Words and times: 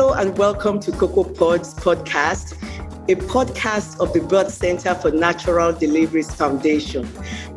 Hello 0.00 0.14
and 0.14 0.38
welcome 0.38 0.80
to 0.80 0.92
Cocoa 0.92 1.24
Pods 1.24 1.74
podcast, 1.74 2.54
a 3.10 3.16
podcast 3.16 4.00
of 4.00 4.14
the 4.14 4.20
Birth 4.22 4.50
Center 4.50 4.94
for 4.94 5.10
Natural 5.10 5.74
Deliveries 5.74 6.34
Foundation. 6.34 7.06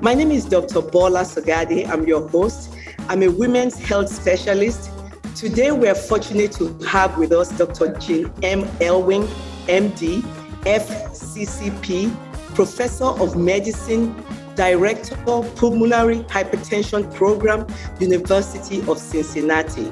My 0.01 0.13
name 0.13 0.29
is 0.29 0.43
Dr. 0.43 0.81
Bola 0.81 1.21
Sogade. 1.21 1.87
I'm 1.87 2.05
your 2.05 2.27
host. 2.27 2.75
I'm 3.07 3.23
a 3.23 3.29
women's 3.29 3.79
health 3.79 4.09
specialist. 4.09 4.91
Today, 5.37 5.71
we're 5.71 5.95
fortunate 5.95 6.51
to 6.57 6.77
have 6.79 7.17
with 7.17 7.31
us 7.31 7.49
Dr. 7.57 7.97
Jean 7.97 8.29
M. 8.43 8.63
Elwing, 8.81 9.25
MD, 9.67 10.19
FCCP, 10.63 12.13
Professor 12.55 13.05
of 13.05 13.37
Medicine, 13.37 14.21
Director, 14.55 15.17
of 15.27 15.55
Pulmonary 15.55 16.19
Hypertension 16.23 17.15
Program, 17.15 17.65
University 18.01 18.81
of 18.89 18.97
Cincinnati. 18.97 19.89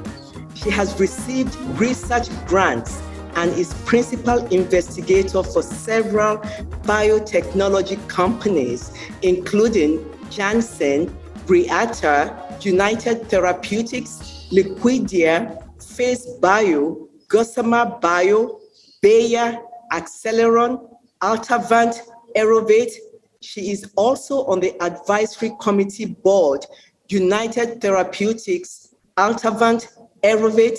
She 0.62 0.70
has 0.70 0.98
received 1.00 1.56
research 1.80 2.28
grants 2.46 3.02
and 3.34 3.50
is 3.52 3.74
principal 3.84 4.46
investigator 4.46 5.42
for 5.42 5.62
several 5.62 6.38
biotechnology 6.84 8.06
companies, 8.08 8.96
including 9.22 10.04
Janssen, 10.30 11.08
Reata, 11.46 12.64
United 12.64 13.28
Therapeutics, 13.28 14.46
Liquidia, 14.52 15.58
Face 15.82 16.26
Bio, 16.40 17.08
Gossamer 17.26 17.98
Bio, 18.00 18.60
Bayer, 19.00 19.58
Acceleron, 19.92 20.88
Altavant, 21.22 21.98
Aerovate. 22.36 22.92
She 23.40 23.72
is 23.72 23.90
also 23.96 24.44
on 24.44 24.60
the 24.60 24.80
advisory 24.80 25.52
committee 25.60 26.04
board, 26.04 26.64
United 27.08 27.80
Therapeutics, 27.80 28.94
Altavant, 29.16 29.88
Aerovate, 30.24 30.78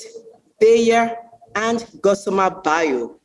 Bayer, 0.60 1.16
and 1.56 1.86
Gossamer 2.02 2.50
Bio. 2.64 3.20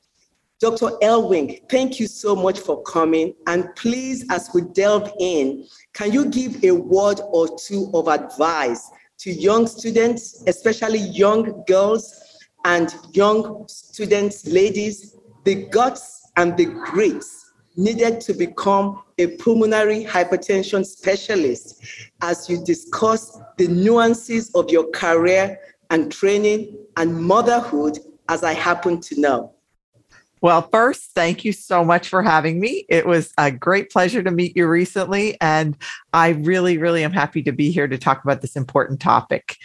Dr. 0.60 0.90
Elwing, 1.02 1.60
thank 1.70 2.00
you 2.00 2.08
so 2.08 2.34
much 2.34 2.58
for 2.58 2.82
coming. 2.82 3.32
And 3.46 3.68
please, 3.76 4.26
as 4.28 4.50
we 4.52 4.62
delve 4.62 5.12
in, 5.20 5.64
can 5.92 6.12
you 6.12 6.24
give 6.26 6.64
a 6.64 6.72
word 6.72 7.20
or 7.30 7.56
two 7.56 7.90
of 7.94 8.08
advice 8.08 8.90
to 9.18 9.30
young 9.30 9.68
students, 9.68 10.42
especially 10.48 10.98
young 10.98 11.62
girls 11.66 12.12
and 12.64 12.92
young 13.12 13.66
students, 13.68 14.46
ladies, 14.46 15.16
the 15.44 15.66
guts 15.66 16.30
and 16.36 16.56
the 16.56 16.66
grits 16.66 17.52
needed 17.76 18.20
to 18.22 18.34
become 18.34 19.02
a 19.18 19.28
pulmonary 19.36 20.04
hypertension 20.04 20.84
specialist 20.84 21.84
as 22.20 22.50
you 22.50 22.64
discuss 22.64 23.38
the 23.56 23.68
nuances 23.68 24.50
of 24.56 24.68
your 24.70 24.90
career 24.90 25.56
and 25.90 26.12
training 26.12 26.76
and 26.96 27.22
motherhood 27.22 27.98
as 28.28 28.42
I 28.42 28.52
happen 28.52 29.00
to 29.00 29.20
know. 29.20 29.54
Well, 30.40 30.62
first, 30.62 31.14
thank 31.14 31.44
you 31.44 31.52
so 31.52 31.84
much 31.84 32.08
for 32.08 32.22
having 32.22 32.60
me. 32.60 32.86
It 32.88 33.06
was 33.06 33.32
a 33.38 33.50
great 33.50 33.90
pleasure 33.90 34.22
to 34.22 34.30
meet 34.30 34.56
you 34.56 34.68
recently. 34.68 35.36
And 35.40 35.76
I 36.12 36.28
really, 36.28 36.78
really 36.78 37.02
am 37.02 37.12
happy 37.12 37.42
to 37.42 37.52
be 37.52 37.72
here 37.72 37.88
to 37.88 37.98
talk 37.98 38.22
about 38.22 38.40
this 38.40 38.54
important 38.54 39.00
topic. 39.00 39.56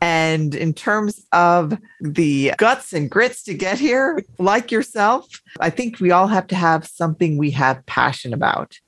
And 0.00 0.54
in 0.54 0.74
terms 0.74 1.26
of 1.32 1.76
the 2.00 2.52
guts 2.58 2.92
and 2.92 3.10
grits 3.10 3.42
to 3.44 3.54
get 3.54 3.78
here, 3.78 4.22
like 4.38 4.70
yourself, 4.70 5.26
I 5.60 5.70
think 5.70 5.98
we 5.98 6.10
all 6.10 6.28
have 6.28 6.46
to 6.48 6.54
have 6.54 6.86
something 6.86 7.36
we 7.36 7.50
have 7.52 7.84
passion 7.86 8.32
about. 8.32 8.78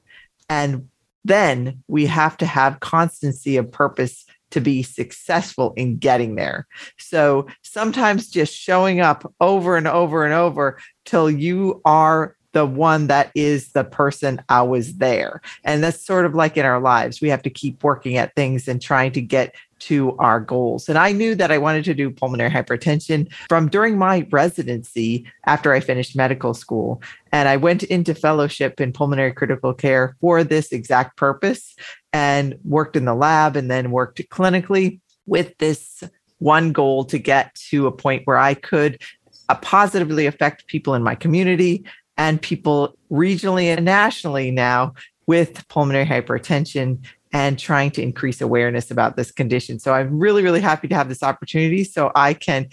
And 0.49 0.89
then 1.25 1.83
we 1.89 2.07
have 2.07 2.37
to 2.39 2.47
have 2.47 2.81
constancy 2.81 3.57
of 3.57 3.73
purpose 3.73 4.25
to 4.51 4.61
be 4.61 4.83
successful 4.83 5.73
in 5.77 5.97
getting 5.97 6.35
there. 6.35 6.67
So 6.99 7.47
sometimes 7.63 8.29
just 8.29 8.55
showing 8.55 9.01
up 9.01 9.33
over 9.41 9.77
and 9.77 9.87
over 9.87 10.25
and 10.25 10.35
over 10.35 10.79
till 11.05 11.31
you 11.31 11.81
are 11.85 12.37
the 12.53 12.67
one 12.67 13.07
that 13.07 13.31
is 13.35 13.73
the 13.73 13.85
person 13.85 14.43
I 14.49 14.63
was 14.63 14.97
there. 14.97 15.41
And 15.65 15.83
that's 15.83 16.05
sort 16.05 16.27
of 16.27 16.35
like 16.35 16.57
in 16.57 16.65
our 16.65 16.81
lives. 16.81 17.21
We 17.21 17.29
have 17.29 17.43
to 17.43 17.51
keep 17.51 17.85
working 17.85 18.17
at 18.17 18.35
things 18.35 18.67
and 18.67 18.83
trying 18.83 19.13
to 19.13 19.21
get 19.21 19.55
to 19.81 20.17
our 20.19 20.41
goals. 20.41 20.89
And 20.89 20.99
I 20.99 21.13
knew 21.13 21.35
that 21.37 21.51
I 21.51 21.59
wanted 21.59 21.85
to 21.85 21.95
do 21.95 22.11
pulmonary 22.11 22.51
hypertension 22.51 23.33
from 23.49 23.69
during 23.69 23.97
my 23.97 24.27
residency 24.31 25.27
after 25.47 25.73
I 25.73 25.81
finished 25.81 26.17
medical 26.17 26.53
school. 26.53 27.03
And 27.33 27.49
I 27.49 27.57
went 27.57 27.85
into 27.85 28.15
fellowship 28.15 28.81
in 28.81 28.93
pulmonary 28.93 29.33
critical 29.33 29.73
care 29.73 30.17
for 30.21 30.45
this 30.45 30.73
exact 30.73 31.17
purpose 31.17 31.75
and 32.13 32.59
worked 32.65 32.97
in 32.97 33.05
the 33.05 33.15
lab 33.15 33.57
and 33.57 33.71
then 33.71 33.91
worked 33.91 34.21
clinically 34.31 35.01
with 35.27 35.57
this 35.59 36.03
one 36.39 36.73
goal 36.73 37.05
to 37.05 37.19
get 37.19 37.55
to 37.55 37.87
a 37.87 37.93
point 37.93 38.23
where 38.25 38.39
I 38.39 38.55
could 38.55 39.01
uh, 39.49 39.55
positively 39.57 40.27
affect 40.27 40.67
people 40.67 40.95
in 40.95 41.03
my 41.03 41.15
community 41.15 41.85
and 42.17 42.41
people 42.41 42.97
regionally 43.11 43.65
and 43.65 43.85
nationally 43.85 44.51
now 44.51 44.95
with 45.27 45.67
pulmonary 45.69 46.07
hypertension 46.07 47.05
and 47.33 47.59
trying 47.59 47.91
to 47.93 48.03
increase 48.03 48.41
awareness 48.41 48.91
about 48.91 49.17
this 49.17 49.31
condition. 49.31 49.79
So 49.79 49.93
I'm 49.93 50.19
really, 50.19 50.43
really 50.43 50.61
happy 50.61 50.89
to 50.89 50.95
have 50.95 51.09
this 51.09 51.23
opportunity 51.23 51.85
so 51.85 52.11
I 52.15 52.35
can 52.35 52.69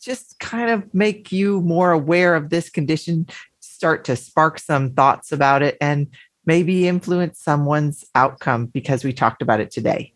just 0.00 0.38
kind 0.40 0.70
of 0.70 0.92
make 0.92 1.32
you 1.32 1.60
more 1.62 1.92
aware 1.92 2.34
of 2.34 2.50
this 2.50 2.68
condition, 2.68 3.26
start 3.60 4.04
to 4.04 4.16
spark 4.16 4.58
some 4.58 4.90
thoughts 4.90 5.32
about 5.32 5.62
it, 5.62 5.78
and 5.80 6.08
maybe 6.46 6.88
influence 6.88 7.38
someone's 7.38 8.04
outcome 8.14 8.66
because 8.66 9.04
we 9.04 9.12
talked 9.12 9.42
about 9.42 9.60
it 9.60 9.70
today. 9.70 10.12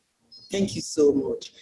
Thank 0.50 0.74
you 0.74 0.82
so 0.82 1.12
much. 1.12 1.52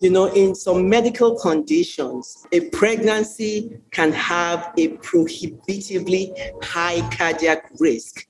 You 0.00 0.10
know, 0.10 0.26
in 0.26 0.54
some 0.54 0.88
medical 0.88 1.36
conditions, 1.36 2.46
a 2.52 2.68
pregnancy 2.70 3.78
can 3.90 4.12
have 4.12 4.72
a 4.78 4.88
prohibitively 4.98 6.32
high 6.62 7.00
cardiac 7.10 7.70
risk 7.80 8.26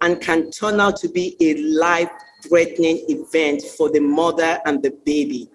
and 0.00 0.20
can 0.20 0.50
turn 0.50 0.80
out 0.80 0.96
to 0.98 1.08
be 1.08 1.36
a 1.40 1.56
life 1.56 2.10
threatening 2.46 3.04
event 3.08 3.62
for 3.76 3.90
the 3.90 4.00
mother 4.00 4.60
and 4.64 4.82
the 4.82 4.90
baby. 5.04 5.50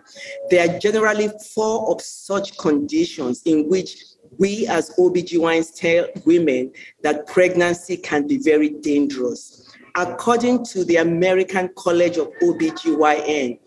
There 0.49 0.67
are 0.67 0.79
generally 0.79 1.29
four 1.53 1.89
of 1.91 2.01
such 2.01 2.57
conditions 2.57 3.41
in 3.45 3.69
which 3.69 3.95
we 4.37 4.67
as 4.67 4.89
OBGYNs 4.97 5.75
tell 5.75 6.07
women 6.25 6.71
that 7.03 7.27
pregnancy 7.27 7.97
can 7.97 8.27
be 8.27 8.37
very 8.37 8.69
dangerous. 8.69 9.62
According 9.95 10.65
to 10.65 10.83
the 10.83 10.95
American 10.97 11.69
College 11.77 12.17
of 12.17 12.31
OBGYN, 12.41 13.59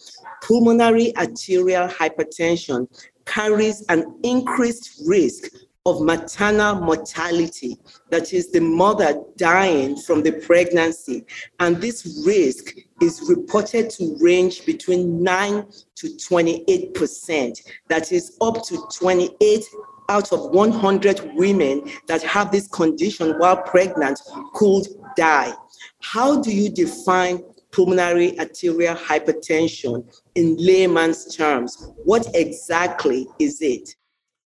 pulmonary 0.42 1.16
arterial 1.16 1.86
hypertension 1.86 2.88
carries 3.26 3.84
an 3.88 4.18
increased 4.24 5.02
risk 5.06 5.52
of 5.86 6.00
maternal 6.00 6.80
mortality, 6.80 7.78
that 8.10 8.32
is, 8.32 8.50
the 8.50 8.60
mother 8.60 9.22
dying 9.36 9.96
from 9.96 10.24
the 10.24 10.32
pregnancy. 10.32 11.24
And 11.60 11.76
this 11.76 12.24
risk 12.26 12.74
is 13.00 13.24
reported 13.28 13.90
to 13.90 14.16
range 14.20 14.66
between 14.66 15.22
9 15.22 15.64
to 15.94 16.06
28%. 16.08 17.62
That 17.88 18.10
is 18.10 18.36
up 18.40 18.64
to 18.64 18.84
28 18.98 19.64
out 20.08 20.32
of 20.32 20.50
100 20.50 21.32
women 21.34 21.88
that 22.08 22.22
have 22.22 22.50
this 22.50 22.66
condition 22.68 23.38
while 23.38 23.56
pregnant 23.56 24.20
could 24.54 24.86
die. 25.16 25.52
How 26.02 26.40
do 26.40 26.54
you 26.54 26.70
define 26.70 27.42
pulmonary 27.72 28.38
arterial 28.38 28.94
hypertension 28.94 30.04
in 30.34 30.56
layman's 30.58 31.34
terms? 31.34 31.90
What 32.04 32.26
exactly 32.34 33.26
is 33.38 33.60
it? 33.60 33.94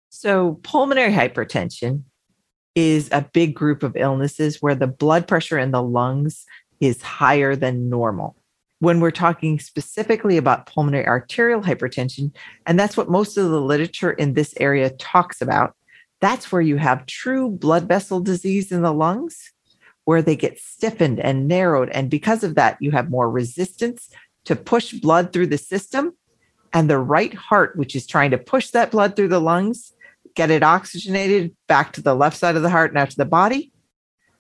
So, 0.10 0.60
pulmonary 0.64 1.14
hypertension 1.14 2.04
is 2.76 3.10
a 3.12 3.28
big 3.34 3.54
group 3.54 3.84
of 3.84 3.96
illnesses 3.96 4.62
where 4.62 4.76
the 4.76 4.88
blood 4.88 5.28
pressure 5.28 5.60
in 5.60 5.72
the 5.72 5.84
lungs 5.84 6.46
is 6.80 7.02
higher 7.02 7.56
than 7.56 7.90
normal. 7.90 8.36
When 8.80 9.02
we're 9.02 9.12
talking 9.12 9.60
specifically 9.60 10.38
about 10.38 10.66
pulmonary 10.66 11.06
arterial 11.06 11.62
hypertension, 11.62 12.34
and 12.66 12.80
that's 12.80 12.96
what 12.96 13.10
most 13.10 13.38
of 13.38 13.50
the 13.50 13.62
literature 13.62 14.12
in 14.12 14.34
this 14.34 14.54
area 14.58 14.90
talks 14.92 15.42
about, 15.42 15.76
that's 16.22 16.52
where 16.52 16.62
you 16.62 16.78
have 16.78 17.06
true 17.06 17.50
blood 17.50 17.88
vessel 17.88 18.20
disease 18.22 18.72
in 18.72 18.82
the 18.82 18.94
lungs, 18.94 19.52
where 20.10 20.24
they 20.24 20.36
get 20.36 20.60
stiffened 20.60 21.20
and 21.20 21.48
narrowed. 21.48 21.88
And 21.90 22.10
because 22.10 22.44
of 22.44 22.56
that, 22.56 22.78
you 22.80 22.90
have 22.90 23.12
more 23.12 23.30
resistance 23.30 24.10
to 24.46 24.56
push 24.56 24.92
blood 24.92 25.32
through 25.32 25.46
the 25.46 25.58
system. 25.60 26.14
And 26.74 26.90
the 26.90 26.98
right 26.98 27.32
heart, 27.32 27.76
which 27.76 27.96
is 27.96 28.08
trying 28.08 28.32
to 28.32 28.40
push 28.40 28.72
that 28.72 28.90
blood 28.90 29.16
through 29.16 29.28
the 29.28 29.40
lungs, 29.40 29.94
get 30.34 30.50
it 30.50 30.64
oxygenated 30.64 31.56
back 31.68 31.94
to 31.94 32.02
the 32.02 32.16
left 32.16 32.38
side 32.38 32.56
of 32.56 32.64
the 32.64 32.72
heart, 32.72 32.90
and 32.90 32.98
out 32.98 33.12
to 33.12 33.18
the 33.18 33.24
body, 33.24 33.72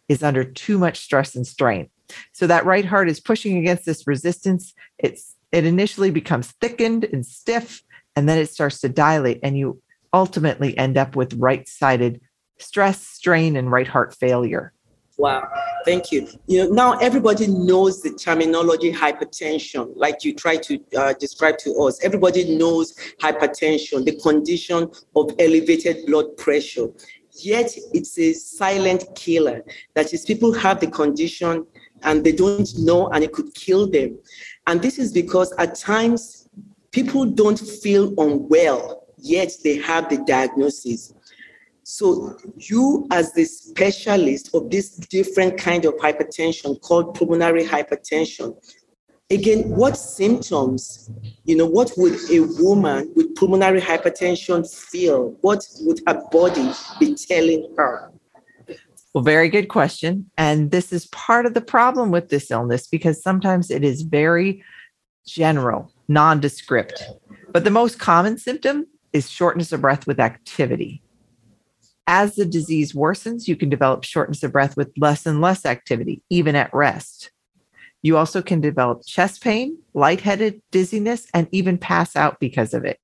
is 0.07 0.23
under 0.23 0.43
too 0.43 0.79
much 0.79 1.01
stress 1.01 1.35
and 1.35 1.45
strain. 1.45 1.87
So 2.31 2.47
that 2.47 2.65
right 2.65 2.85
heart 2.85 3.07
is 3.07 3.19
pushing 3.19 3.55
against 3.59 3.85
this 3.85 4.07
resistance. 4.07 4.73
It's 4.97 5.35
it 5.51 5.65
initially 5.65 6.09
becomes 6.09 6.47
thickened 6.53 7.03
and 7.03 7.23
stiff, 7.23 7.83
and 8.15 8.27
then 8.27 8.39
it 8.39 8.49
starts 8.49 8.81
to 8.81 8.89
dilate, 8.89 9.41
and 9.43 9.55
you 9.55 9.83
ultimately 10.13 10.75
end 10.75 10.97
up 10.97 11.15
with 11.15 11.35
right-sided 11.35 12.21
stress, 12.57 13.05
strain, 13.05 13.55
and 13.55 13.71
right 13.71 13.87
heart 13.87 14.15
failure. 14.15 14.73
Wow, 15.19 15.51
thank 15.83 16.13
you. 16.13 16.29
You 16.47 16.63
know, 16.63 16.69
now 16.69 16.97
everybody 16.99 17.45
knows 17.47 18.01
the 18.01 18.11
terminology 18.13 18.89
hypertension, 18.89 19.91
like 19.97 20.23
you 20.23 20.33
try 20.33 20.55
to 20.55 20.79
uh, 20.97 21.11
describe 21.19 21.57
to 21.57 21.73
us. 21.81 22.01
Everybody 22.01 22.55
knows 22.57 22.95
hypertension, 23.21 24.05
the 24.05 24.17
condition 24.21 24.89
of 25.17 25.31
elevated 25.37 26.05
blood 26.05 26.37
pressure. 26.37 26.87
Yet 27.33 27.75
it's 27.91 28.17
a 28.17 28.31
silent 28.31 29.13
killer. 29.13 29.61
That 29.93 30.13
is, 30.13 30.23
people 30.23 30.53
have 30.53 30.79
the 30.79 30.87
condition 30.87 31.67
and 32.03 32.23
they 32.23 32.31
don't 32.31 32.69
know, 32.77 33.09
and 33.09 33.21
it 33.21 33.33
could 33.33 33.53
kill 33.53 33.89
them. 33.89 34.17
And 34.67 34.81
this 34.81 34.97
is 34.97 35.11
because 35.11 35.51
at 35.57 35.75
times 35.75 36.47
people 36.91 37.25
don't 37.25 37.59
feel 37.59 38.13
unwell, 38.17 39.05
yet 39.17 39.51
they 39.65 39.79
have 39.79 40.07
the 40.07 40.19
diagnosis. 40.19 41.13
So 41.91 42.37
you 42.55 43.07
as 43.09 43.33
the 43.33 43.45
specialist 43.45 44.53
of 44.53 44.69
this 44.69 44.91
different 44.91 45.57
kind 45.57 45.85
of 45.85 45.95
hypertension 45.95 46.79
called 46.81 47.15
pulmonary 47.15 47.65
hypertension, 47.65 48.55
again, 49.31 49.67
what 49.69 49.97
symptoms, 49.97 51.09
you 51.45 51.57
know, 51.57 51.65
what 51.65 51.91
would 51.97 52.13
a 52.29 52.41
woman 52.61 53.11
with 53.15 53.33
pulmonary 53.33 53.81
hypertension 53.81 54.71
feel? 54.71 55.35
What 55.41 55.65
would 55.81 55.99
her 56.05 56.21
body 56.31 56.71
be 56.99 57.15
telling 57.15 57.73
her? 57.75 58.11
Well, 59.15 59.23
very 59.23 59.49
good 59.49 59.69
question. 59.69 60.29
And 60.37 60.69
this 60.69 60.93
is 60.93 61.07
part 61.07 61.47
of 61.47 61.55
the 61.55 61.61
problem 61.61 62.11
with 62.11 62.29
this 62.29 62.51
illness 62.51 62.85
because 62.85 63.23
sometimes 63.23 63.71
it 63.71 63.83
is 63.83 64.03
very 64.03 64.63
general, 65.25 65.91
nondescript. 66.07 67.03
But 67.51 67.63
the 67.63 67.71
most 67.71 67.97
common 67.97 68.37
symptom 68.37 68.85
is 69.11 69.27
shortness 69.27 69.71
of 69.71 69.81
breath 69.81 70.05
with 70.05 70.19
activity. 70.19 71.01
As 72.11 72.33
the 72.33 72.45
disease 72.45 72.93
worsens, 72.93 73.47
you 73.47 73.55
can 73.55 73.69
develop 73.69 74.03
shortness 74.03 74.41
of 74.41 74.51
breath 74.51 74.75
with 74.75 74.91
less 74.97 75.27
and 75.27 75.41
less 75.41 75.63
activity, 75.63 76.23
even 76.31 76.55
at 76.55 76.73
rest. 76.73 77.29
You 78.01 78.17
also 78.17 78.41
can 78.41 78.61
develop 78.61 79.05
chest 79.05 79.43
pain, 79.43 79.77
lightheaded, 79.93 80.63
dizziness, 80.71 81.27
and 81.35 81.47
even 81.51 81.77
pass 81.77 82.15
out 82.15 82.39
because 82.39 82.73
of 82.73 82.83
it. 82.83 82.99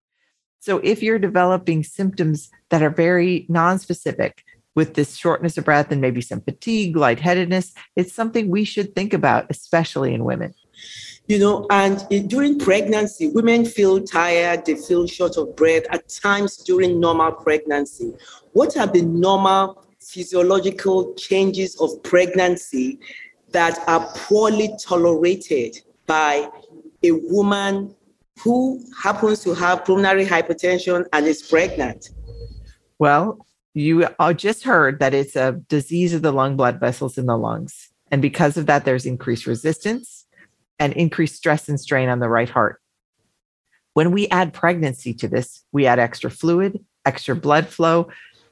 So, 0.60 0.80
if 0.80 1.04
you're 1.04 1.20
developing 1.20 1.84
symptoms 1.84 2.50
that 2.72 2.82
are 2.82 2.90
very 2.90 3.46
nonspecific 3.48 4.40
with 4.74 4.96
this 4.96 5.16
shortness 5.16 5.56
of 5.60 5.66
breath 5.66 5.92
and 5.92 6.02
maybe 6.02 6.22
some 6.22 6.42
fatigue, 6.42 6.96
lightheadedness, 6.96 7.76
it's 7.96 8.12
something 8.12 8.50
we 8.50 8.64
should 8.64 8.96
think 8.96 9.14
about, 9.14 9.46
especially 9.52 10.16
in 10.16 10.24
women 10.24 10.56
you 11.28 11.40
know, 11.40 11.66
and 11.72 12.06
during 12.30 12.60
pregnancy, 12.60 13.30
women 13.30 13.66
feel 13.66 14.02
tired, 14.02 14.66
they 14.66 14.76
feel 14.76 15.08
short 15.08 15.38
of 15.38 15.56
breath 15.56 15.84
at 15.90 16.08
times 16.08 16.58
during 16.58 17.00
normal 17.00 17.32
pregnancy. 17.32 18.14
What 18.54 18.78
are 18.78 18.86
the 18.86 19.02
normal 19.02 19.84
physiological 20.00 21.16
changes 21.16 21.80
of 21.82 22.04
pregnancy 22.04 23.00
that 23.52 23.80
are 23.88 24.08
poorly 24.16 24.70
tolerated 24.80 25.78
by 26.06 26.48
a 27.02 27.12
woman 27.12 27.96
who 28.40 28.84
happens 29.02 29.44
to 29.44 29.56
have 29.56 29.84
pulmonary 29.84 30.26
hypertension 30.26 31.06
and 31.12 31.26
is 31.26 31.42
pregnant? 31.42 32.10
Well, 33.00 33.46
you 33.74 34.08
just 34.36 34.64
heard 34.64 35.00
that 35.00 35.14
it's 35.16 35.36
a 35.36 35.54
disease 35.70 36.14
of 36.14 36.22
the 36.22 36.32
lung 36.32 36.56
blood 36.56 36.80
vessels 36.80 37.18
in 37.18 37.26
the 37.26 37.38
lungs. 37.38 37.90
And 38.12 38.22
because 38.22 38.58
of 38.58 38.68
that, 38.68 38.86
there's 38.86 39.08
increased 39.08 39.48
resistance 39.48 40.25
and 40.80 40.94
increased 40.94 41.36
stress 41.36 41.70
and 41.70 41.80
strain 41.80 42.10
on 42.10 42.20
the 42.20 42.30
right 42.30 42.50
heart. 42.50 42.82
When 43.94 44.12
we 44.12 44.28
add 44.28 44.54
pregnancy 44.54 45.14
to 45.16 45.28
this, 45.28 45.64
we 45.72 45.86
add 45.86 46.00
extra 46.00 46.30
fluid, 46.30 46.84
extra 47.06 47.36
blood 47.36 47.68
flow, 47.68 48.10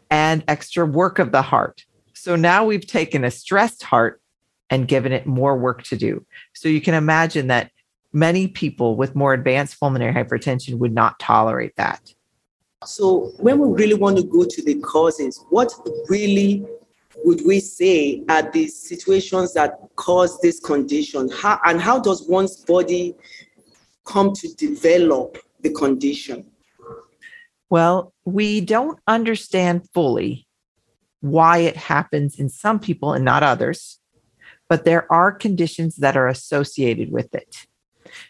and 0.09 0.43
extra 0.47 0.85
work 0.85 1.19
of 1.19 1.31
the 1.31 1.41
heart. 1.41 1.83
So 2.13 2.35
now 2.35 2.65
we've 2.65 2.87
taken 2.87 3.23
a 3.23 3.31
stressed 3.31 3.83
heart 3.83 4.21
and 4.69 4.87
given 4.87 5.11
it 5.11 5.25
more 5.25 5.57
work 5.57 5.83
to 5.83 5.97
do. 5.97 6.25
So 6.53 6.69
you 6.69 6.79
can 6.79 6.93
imagine 6.93 7.47
that 7.47 7.71
many 8.13 8.47
people 8.47 8.95
with 8.95 9.15
more 9.15 9.33
advanced 9.33 9.79
pulmonary 9.79 10.13
hypertension 10.13 10.77
would 10.77 10.93
not 10.93 11.19
tolerate 11.19 11.75
that. 11.75 12.13
So, 12.85 13.31
when 13.39 13.59
we 13.59 13.81
really 13.81 13.93
want 13.93 14.17
to 14.17 14.23
go 14.23 14.43
to 14.43 14.61
the 14.61 14.75
causes, 14.81 15.43
what 15.49 15.73
really 16.09 16.65
would 17.17 17.41
we 17.45 17.59
say 17.59 18.23
are 18.29 18.49
the 18.51 18.67
situations 18.67 19.53
that 19.53 19.79
cause 19.95 20.39
this 20.41 20.59
condition? 20.59 21.29
How, 21.29 21.59
and 21.65 21.79
how 21.79 21.99
does 21.99 22.27
one's 22.27 22.57
body 22.57 23.15
come 24.05 24.33
to 24.33 24.47
develop 24.55 25.37
the 25.61 25.71
condition? 25.71 26.49
Well, 27.69 28.13
we 28.25 28.61
don't 28.61 28.99
understand 29.07 29.87
fully 29.93 30.47
why 31.21 31.59
it 31.59 31.77
happens 31.77 32.39
in 32.39 32.49
some 32.49 32.79
people 32.79 33.13
and 33.13 33.23
not 33.23 33.43
others, 33.43 33.99
but 34.67 34.85
there 34.85 35.11
are 35.11 35.31
conditions 35.31 35.95
that 35.97 36.17
are 36.17 36.27
associated 36.27 37.11
with 37.11 37.33
it. 37.33 37.65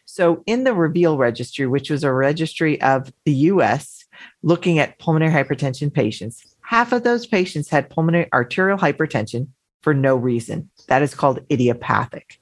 So, 0.05 0.43
in 0.45 0.63
the 0.63 0.73
REVEAL 0.73 1.17
registry, 1.17 1.65
which 1.67 1.89
was 1.89 2.03
a 2.03 2.13
registry 2.13 2.79
of 2.81 3.11
the 3.25 3.33
US 3.51 4.05
looking 4.43 4.77
at 4.79 4.99
pulmonary 4.99 5.31
hypertension 5.31 5.91
patients, 5.91 6.52
half 6.73 6.91
of 6.91 7.03
those 7.03 7.27
patients 7.27 7.69
had 7.69 7.87
pulmonary 7.87 8.27
arterial 8.33 8.79
hypertension 8.79 9.47
for 9.83 9.93
no 9.93 10.15
reason. 10.15 10.71
That 10.87 11.03
is 11.03 11.13
called 11.13 11.39
idiopathic. 11.51 12.39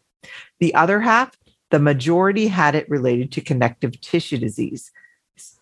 The 0.62 0.74
other 0.74 1.02
half, 1.02 1.38
the 1.70 1.80
majority 1.80 2.48
had 2.48 2.74
it 2.74 2.90
related 2.90 3.34
to 3.34 3.42
connective 3.42 4.00
tissue 4.00 4.38
disease, 4.38 4.90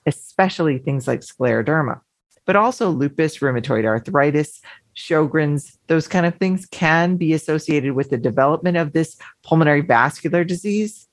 especially 0.05 0.77
things 0.77 1.07
like 1.07 1.21
scleroderma, 1.21 2.01
but 2.45 2.55
also 2.55 2.91
lupus, 2.91 3.39
rheumatoid 3.39 3.85
arthritis, 3.85 4.61
Sjogren's, 4.95 5.79
those 5.87 6.07
kind 6.07 6.27
of 6.27 6.35
things 6.35 6.67
can 6.67 7.17
be 7.17 7.33
associated 7.33 7.93
with 7.93 8.11
the 8.11 8.19
development 8.19 8.77
of 8.77 8.93
this 8.93 9.17
pulmonary 9.41 9.81
vascular 9.81 10.43
disease, 10.43 11.07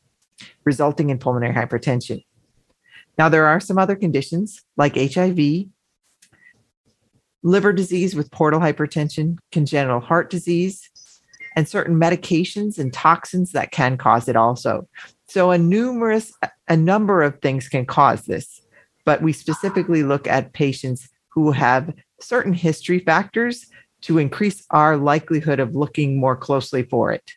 resulting 0.67 1.09
in 1.09 1.17
pulmonary 1.17 1.55
hypertension. 1.55 2.23
Now, 3.17 3.31
there 3.31 3.47
are 3.47 3.61
some 3.61 3.79
other 3.79 3.97
conditions 3.97 4.62
like 4.76 4.94
HIV, 4.94 5.70
liver 7.43 7.73
disease 7.73 8.15
with 8.15 8.31
portal 8.31 8.61
hypertension, 8.61 9.38
congenital 9.53 10.00
heart 10.00 10.31
disease, 10.31 10.91
and 11.55 11.69
certain 11.69 11.99
medications 11.99 12.79
and 12.79 12.93
toxins 12.93 13.53
that 13.53 13.73
can 13.73 13.97
cause 13.97 14.29
it 14.29 14.37
also. 14.37 14.87
So 15.27 15.50
a 15.50 15.59
numerous 15.59 16.33
a 16.69 16.77
number 16.77 17.23
of 17.23 17.41
things 17.41 17.69
can 17.69 17.87
cause 17.87 18.23
this, 18.23 18.61
but 19.05 19.23
we 19.23 19.33
specifically 19.33 20.03
look 20.03 20.27
at 20.27 20.53
patients 20.53 21.09
who 21.29 21.50
have 21.53 21.94
certain 22.21 22.53
history 22.53 23.00
factors 23.00 23.67
to 24.03 24.19
increase 24.19 24.65
our 24.71 24.97
likelihood 24.97 25.61
of 25.61 25.75
looking 25.75 26.21
more 26.21 26.37
closely 26.37 26.83
for 26.83 27.12
it. 27.12 27.33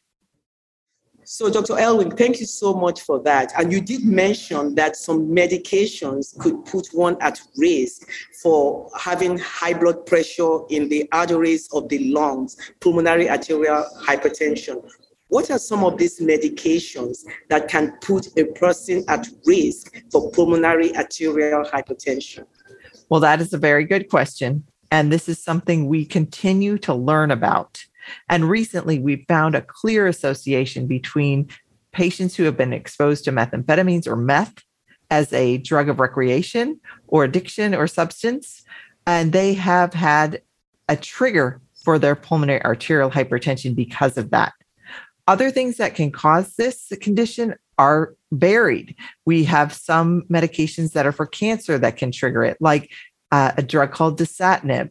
So, 1.32 1.48
Dr. 1.48 1.76
Elwing, 1.76 2.18
thank 2.18 2.40
you 2.40 2.48
so 2.48 2.74
much 2.74 3.02
for 3.02 3.20
that. 3.20 3.54
And 3.56 3.72
you 3.72 3.82
did 3.82 4.04
mention 4.04 4.74
that 4.74 4.96
some 4.96 5.28
medications 5.28 6.36
could 6.40 6.66
put 6.66 6.88
one 6.92 7.18
at 7.22 7.40
risk 7.56 8.10
for 8.42 8.90
having 8.98 9.38
high 9.38 9.76
blood 9.76 10.08
pressure 10.08 10.62
in 10.72 10.90
the 10.90 11.08
arteries 11.12 11.70
of 11.72 11.88
the 11.88 12.12
lungs, 12.12 12.58
pulmonary 12.80 13.30
arterial 13.30 13.86
hypertension. 14.02 14.84
What 15.28 15.52
are 15.52 15.60
some 15.60 15.84
of 15.84 16.00
these 16.00 16.20
medications 16.20 17.20
that 17.50 17.68
can 17.68 17.96
put 18.02 18.36
a 18.36 18.46
person 18.46 19.06
at 19.08 19.28
risk 19.46 20.02
for 20.12 20.32
pulmonary 20.32 20.98
arterial 20.98 21.64
hypertension? 21.64 22.46
Well, 23.10 23.20
that 23.20 23.40
is 23.40 23.54
a 23.54 23.60
very 23.60 23.86
good 23.86 24.10
question. 24.10 24.64
And 24.90 25.14
this 25.14 25.30
is 25.30 25.38
something 25.38 25.86
we 25.86 26.06
continue 26.06 26.80
to 26.80 26.96
learn 26.96 27.30
about. 27.30 27.86
And 28.30 28.50
recently, 28.50 29.00
we 29.00 29.26
found 29.28 29.56
a 29.56 29.62
clear 29.62 30.08
association 30.08 30.88
between 30.88 31.50
patients 31.92 32.36
who 32.36 32.44
have 32.44 32.58
been 32.58 32.74
exposed 32.74 33.26
to 33.26 33.32
methamphetamines 33.32 34.08
or 34.08 34.16
meth 34.16 34.64
as 35.10 35.34
a 35.34 35.58
drug 35.58 35.90
of 35.90 36.00
recreation 36.00 36.80
or 37.08 37.24
addiction 37.24 37.74
or 37.74 37.88
substance, 37.88 38.64
and 39.08 39.32
they 39.32 39.54
have 39.54 39.94
had 39.94 40.42
a 40.88 40.96
trigger 40.96 41.62
for 41.84 41.98
their 41.98 42.16
pulmonary 42.16 42.64
arterial 42.64 43.10
hypertension 43.10 43.76
because 43.76 44.18
of 44.18 44.30
that. 44.32 44.54
Other 45.28 45.52
things 45.52 45.78
that 45.78 45.96
can 45.96 46.12
cause 46.12 46.56
this 46.56 46.92
condition 47.02 47.56
are 47.78 48.16
varied. 48.32 48.96
We 49.26 49.44
have 49.46 49.74
some 49.74 50.24
medications 50.24 50.94
that 50.94 51.06
are 51.06 51.12
for 51.12 51.26
cancer 51.26 51.78
that 51.78 51.98
can 51.98 52.12
trigger 52.12 52.44
it, 52.44 52.58
like 52.60 52.92
uh, 53.32 53.54
a 53.58 53.64
drug 53.64 53.92
called 53.92 54.20
dasatinib. 54.20 54.90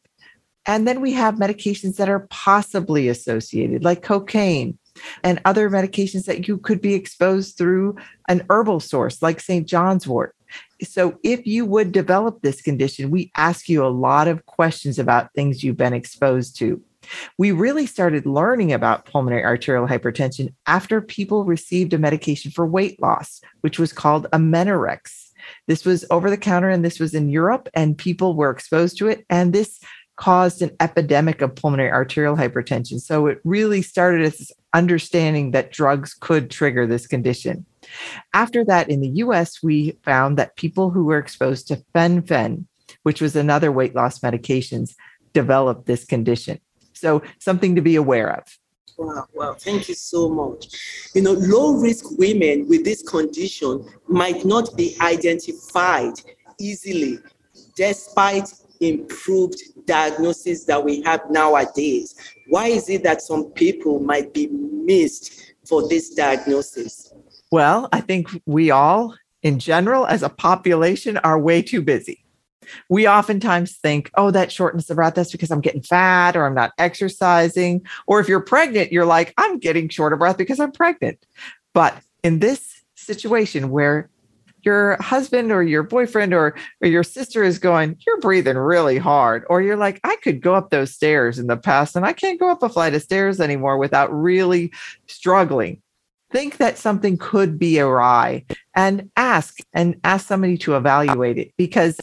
And 0.69 0.87
then 0.87 1.01
we 1.01 1.13
have 1.15 1.37
medications 1.37 1.97
that 1.97 2.11
are 2.11 2.29
possibly 2.31 3.09
associated, 3.09 3.83
like 3.83 4.03
cocaine 4.03 4.79
and 5.25 5.41
other 5.45 5.71
medications 5.71 6.27
that 6.27 6.47
you 6.47 6.59
could 6.59 6.83
be 6.83 6.95
exposed 6.95 7.57
through 7.57 7.97
an 8.29 8.45
herbal 8.51 8.81
source, 8.81 9.23
like 9.23 9.41
St. 9.41 9.67
John's 9.67 10.07
wort. 10.07 10.35
So, 10.83 11.19
if 11.25 11.47
you 11.47 11.65
would 11.65 11.91
develop 11.91 12.43
this 12.43 12.61
condition, 12.61 13.11
we 13.11 13.33
ask 13.37 13.69
you 13.69 13.85
a 13.85 13.89
lot 13.89 14.29
of 14.29 14.47
questions 14.47 14.99
about 14.99 15.33
things 15.35 15.65
you've 15.65 15.77
been 15.77 15.95
exposed 15.95 16.57
to. 16.59 16.83
We 17.39 17.53
really 17.53 17.87
started 17.87 18.27
learning 18.27 18.73
about 18.73 19.07
pulmonary 19.07 19.45
arterial 19.45 19.87
hypertension 19.87 20.53
after 20.67 21.01
people 21.01 21.45
received 21.45 21.95
a 21.95 21.99
medication 21.99 22.51
for 22.51 22.67
weight 22.67 23.01
loss, 23.01 23.41
which 23.63 23.79
was 23.79 23.93
called 23.93 24.27
Aminorex. 24.33 25.29
This 25.67 25.85
was 25.85 26.05
over 26.11 26.31
the 26.31 26.37
counter 26.37 26.69
and 26.69 26.85
this 26.85 27.01
was 27.01 27.15
in 27.15 27.29
Europe, 27.29 27.69
and 27.75 27.97
people 27.97 28.35
were 28.35 28.51
exposed 28.51 28.99
to 28.99 29.09
it. 29.09 29.25
And 29.31 29.53
this 29.53 29.81
caused 30.19 30.63
an 30.63 30.71
epidemic 30.81 31.41
of 31.41 31.55
pulmonary 31.55 31.91
arterial 31.91 32.37
hypertension. 32.37 33.01
So 33.01 33.29
it 33.29 33.41
really 33.45 33.83
started 33.83 34.23
as 34.23 34.51
understanding 34.75 35.53
that 35.53 35.73
drugs 35.73 36.13
could 36.13 36.51
trigger 36.51 36.87
this 36.87 37.07
condition. 37.07 37.65
After 38.35 38.65
that, 38.65 38.91
in 38.91 39.01
the 39.01 39.09
US, 39.25 39.63
we 39.63 39.97
found 40.05 40.37
that 40.37 40.57
people 40.57 40.91
who 40.91 41.05
were 41.05 41.19
exposed 41.19 41.69
to 41.69 41.83
fen-phen, 41.93 42.67
which 43.05 43.21
was 43.21 43.37
another 43.37 43.71
weight 43.71 43.95
loss 43.95 44.19
medications, 44.19 44.97
developed 45.33 45.87
this 45.87 46.05
condition. 46.05 46.59
So 46.95 47.23
something 47.39 47.77
to 47.77 47.81
be 47.81 47.95
aware 47.95 48.37
of. 48.37 48.45
Wow, 48.99 49.27
wow, 49.33 49.55
thank 49.55 49.89
you 49.89 49.95
so 49.95 50.29
much. 50.29 50.67
You 51.15 51.23
know, 51.23 51.33
low 51.33 51.75
risk 51.75 52.19
women 52.19 52.69
with 52.69 52.85
this 52.85 53.09
condition 53.09 53.89
might 54.09 54.45
not 54.45 54.77
be 54.77 54.97
identified 55.01 56.15
easily 56.59 57.21
despite 57.77 58.53
improved 58.81 59.61
diagnosis 59.87 60.65
that 60.65 60.85
we 60.85 61.03
have 61.03 61.21
nowadays. 61.31 62.15
Why 62.49 62.69
is 62.69 62.89
it 62.89 63.03
that 63.05 63.23
some 63.23 63.51
people 63.53 64.01
might 64.01 64.33
be 64.33 64.49
missed 64.49 65.53
for 65.67 65.89
this 65.89 66.15
diagnosis? 66.15 67.13
Well, 67.51 67.89
I 67.93 68.01
think 68.01 68.29
we 68.47 68.71
all, 68.71 69.15
in 69.43 69.59
general, 69.59 70.07
as 70.07 70.23
a 70.23 70.29
population, 70.29 71.17
are 71.19 71.39
way 71.39 71.63
too 71.63 71.83
busy 71.83 72.25
we 72.89 73.09
oftentimes 73.09 73.77
think, 73.77 74.11
oh, 74.17 74.31
that 74.31 74.53
shortness 74.53 74.91
of 74.91 74.97
breath, 74.97 75.15
that's 75.15 75.33
because 75.33 75.51
I'm 75.51 75.61
getting 75.61 75.83
fat 75.83 76.37
or 76.37 76.47
I'm 76.47 76.55
not 76.55 76.73
exercising. 76.79 77.87
Or 78.07 78.21
if 78.21 78.29
you're 78.29 78.41
pregnant, 78.41 78.93
you're 78.93 79.07
like, 79.07 79.35
I'm 79.39 79.59
getting 79.59 79.89
short 79.89 80.13
of 80.13 80.19
breath 80.19 80.39
because 80.39 80.61
I'm 80.61 80.73
pregnant. 80.73 81.25
But 81.75 81.97
in 82.23 82.39
this 82.39 82.83
situation 82.95 83.71
where 83.71 84.11
your 84.63 84.97
husband 85.01 85.53
or 85.53 85.63
your 85.63 85.83
boyfriend 85.83 86.35
or, 86.35 86.55
or 86.81 86.89
your 86.89 87.05
sister 87.05 87.43
is 87.45 87.59
going, 87.59 87.97
you're 88.07 88.21
breathing 88.21 88.57
really 88.57 88.99
hard, 88.99 89.45
or 89.49 89.63
you're 89.63 89.77
like, 89.77 90.01
I 90.05 90.17
could 90.23 90.41
go 90.41 90.55
up 90.55 90.71
those 90.71 90.95
stairs 90.95 91.39
in 91.39 91.47
the 91.47 91.57
past 91.57 91.97
and 91.97 92.05
I 92.05 92.13
can't 92.13 92.41
go 92.41 92.51
up 92.51 92.63
a 92.63 92.69
flight 92.69 92.95
of 92.95 93.03
stairs 93.03 93.41
anymore 93.41 93.79
without 93.79 94.13
really 94.13 94.73
struggling 95.07 95.83
think 96.31 96.59
that 96.59 96.79
something 96.79 97.17
could 97.17 97.59
be 97.59 97.81
awry 97.81 98.45
and 98.75 99.11
ask 99.17 99.59
and 99.73 99.99
ask 100.05 100.27
somebody 100.27 100.59
to 100.59 100.77
evaluate 100.77 101.39
it 101.39 101.53
because 101.57 101.99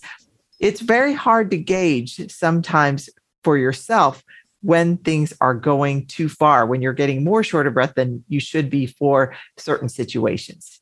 it's 0.59 0.81
very 0.81 1.13
hard 1.13 1.51
to 1.51 1.57
gauge 1.57 2.31
sometimes 2.31 3.09
for 3.43 3.57
yourself 3.57 4.23
when 4.61 4.97
things 4.97 5.31
are 5.41 5.53
going 5.53 6.07
too 6.07 6.27
far, 6.27 6.65
when 6.65 6.81
you're 6.81 6.93
getting 6.93 7.23
more 7.23 7.43
short 7.43 7.67
of 7.67 7.73
breath 7.75 7.93
than 7.95 8.23
you 8.27 8.39
should 8.39 8.69
be 8.69 8.87
for 8.87 9.35
certain 9.57 9.89
situations. 9.89 10.81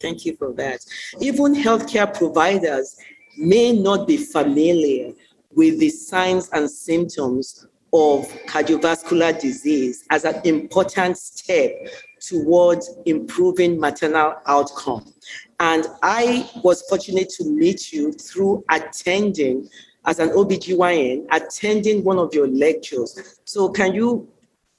Thank 0.00 0.24
you 0.24 0.36
for 0.36 0.52
that. 0.54 0.84
Even 1.20 1.54
healthcare 1.54 2.12
providers 2.12 2.96
may 3.36 3.72
not 3.72 4.06
be 4.06 4.16
familiar 4.16 5.12
with 5.54 5.78
the 5.78 5.88
signs 5.88 6.48
and 6.52 6.70
symptoms 6.70 7.66
of 7.92 8.28
cardiovascular 8.46 9.38
disease 9.40 10.04
as 10.10 10.24
an 10.24 10.40
important 10.44 11.18
step 11.18 11.72
towards 12.20 12.90
improving 13.06 13.80
maternal 13.80 14.34
outcome. 14.46 15.12
And 15.58 15.86
I 16.02 16.48
was 16.62 16.82
fortunate 16.82 17.30
to 17.30 17.44
meet 17.44 17.92
you 17.92 18.12
through 18.12 18.64
attending, 18.70 19.68
as 20.06 20.18
an 20.18 20.30
OBGYN, 20.30 21.26
attending 21.32 22.04
one 22.04 22.18
of 22.18 22.32
your 22.32 22.46
lectures. 22.46 23.40
So, 23.44 23.68
can 23.68 23.92
you 23.92 24.28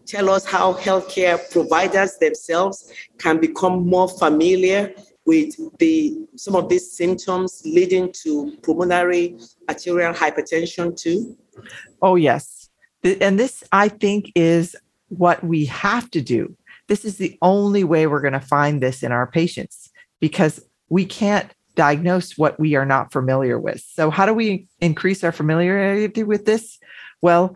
tell 0.05 0.29
us 0.29 0.45
how 0.45 0.73
healthcare 0.73 1.39
providers 1.51 2.17
themselves 2.17 2.91
can 3.17 3.39
become 3.39 3.87
more 3.87 4.09
familiar 4.09 4.93
with 5.25 5.55
the 5.77 6.17
some 6.35 6.55
of 6.55 6.69
these 6.69 6.91
symptoms 6.91 7.61
leading 7.65 8.11
to 8.11 8.57
pulmonary 8.63 9.37
arterial 9.69 10.13
hypertension 10.13 10.95
too? 10.99 11.37
Oh 12.01 12.15
yes. 12.15 12.69
And 13.03 13.39
this 13.39 13.63
I 13.71 13.87
think 13.87 14.31
is 14.35 14.75
what 15.09 15.43
we 15.43 15.65
have 15.65 16.09
to 16.11 16.21
do. 16.21 16.55
This 16.87 17.05
is 17.05 17.17
the 17.17 17.37
only 17.41 17.83
way 17.83 18.07
we're 18.07 18.21
going 18.21 18.33
to 18.33 18.39
find 18.39 18.81
this 18.81 19.03
in 19.03 19.11
our 19.11 19.27
patients 19.27 19.89
because 20.19 20.63
we 20.89 21.05
can't 21.05 21.53
diagnose 21.75 22.37
what 22.37 22.59
we 22.59 22.75
are 22.75 22.85
not 22.85 23.11
familiar 23.11 23.59
with. 23.59 23.81
So, 23.81 24.09
how 24.09 24.25
do 24.25 24.33
we 24.33 24.67
increase 24.79 25.23
our 25.23 25.31
familiarity 25.31 26.23
with 26.23 26.45
this? 26.45 26.79
Well, 27.21 27.55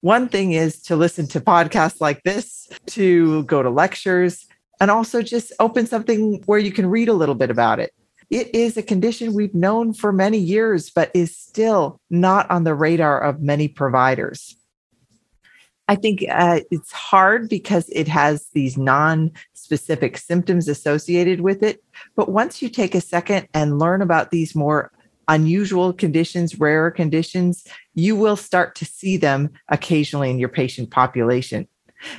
one 0.00 0.28
thing 0.28 0.52
is 0.52 0.80
to 0.82 0.96
listen 0.96 1.26
to 1.28 1.40
podcasts 1.40 2.00
like 2.00 2.22
this, 2.22 2.68
to 2.86 3.44
go 3.44 3.62
to 3.62 3.70
lectures, 3.70 4.46
and 4.80 4.90
also 4.90 5.22
just 5.22 5.52
open 5.58 5.86
something 5.86 6.42
where 6.46 6.58
you 6.58 6.72
can 6.72 6.86
read 6.86 7.08
a 7.08 7.14
little 7.14 7.34
bit 7.34 7.50
about 7.50 7.80
it. 7.80 7.92
It 8.28 8.54
is 8.54 8.76
a 8.76 8.82
condition 8.82 9.34
we've 9.34 9.54
known 9.54 9.92
for 9.92 10.12
many 10.12 10.38
years, 10.38 10.90
but 10.90 11.10
is 11.14 11.36
still 11.36 12.00
not 12.10 12.50
on 12.50 12.64
the 12.64 12.74
radar 12.74 13.20
of 13.20 13.40
many 13.40 13.68
providers. 13.68 14.56
I 15.88 15.94
think 15.94 16.24
uh, 16.28 16.60
it's 16.72 16.90
hard 16.90 17.48
because 17.48 17.88
it 17.90 18.08
has 18.08 18.48
these 18.52 18.76
non 18.76 19.30
specific 19.54 20.18
symptoms 20.18 20.66
associated 20.66 21.40
with 21.40 21.62
it. 21.62 21.82
But 22.16 22.28
once 22.28 22.60
you 22.60 22.68
take 22.68 22.96
a 22.96 23.00
second 23.00 23.46
and 23.54 23.78
learn 23.78 24.02
about 24.02 24.32
these 24.32 24.56
more 24.56 24.90
unusual 25.28 25.92
conditions, 25.92 26.58
rarer 26.58 26.90
conditions, 26.90 27.66
you 27.94 28.16
will 28.16 28.36
start 28.36 28.74
to 28.76 28.84
see 28.84 29.16
them 29.16 29.50
occasionally 29.68 30.30
in 30.30 30.38
your 30.38 30.48
patient 30.48 30.90
population. 30.90 31.66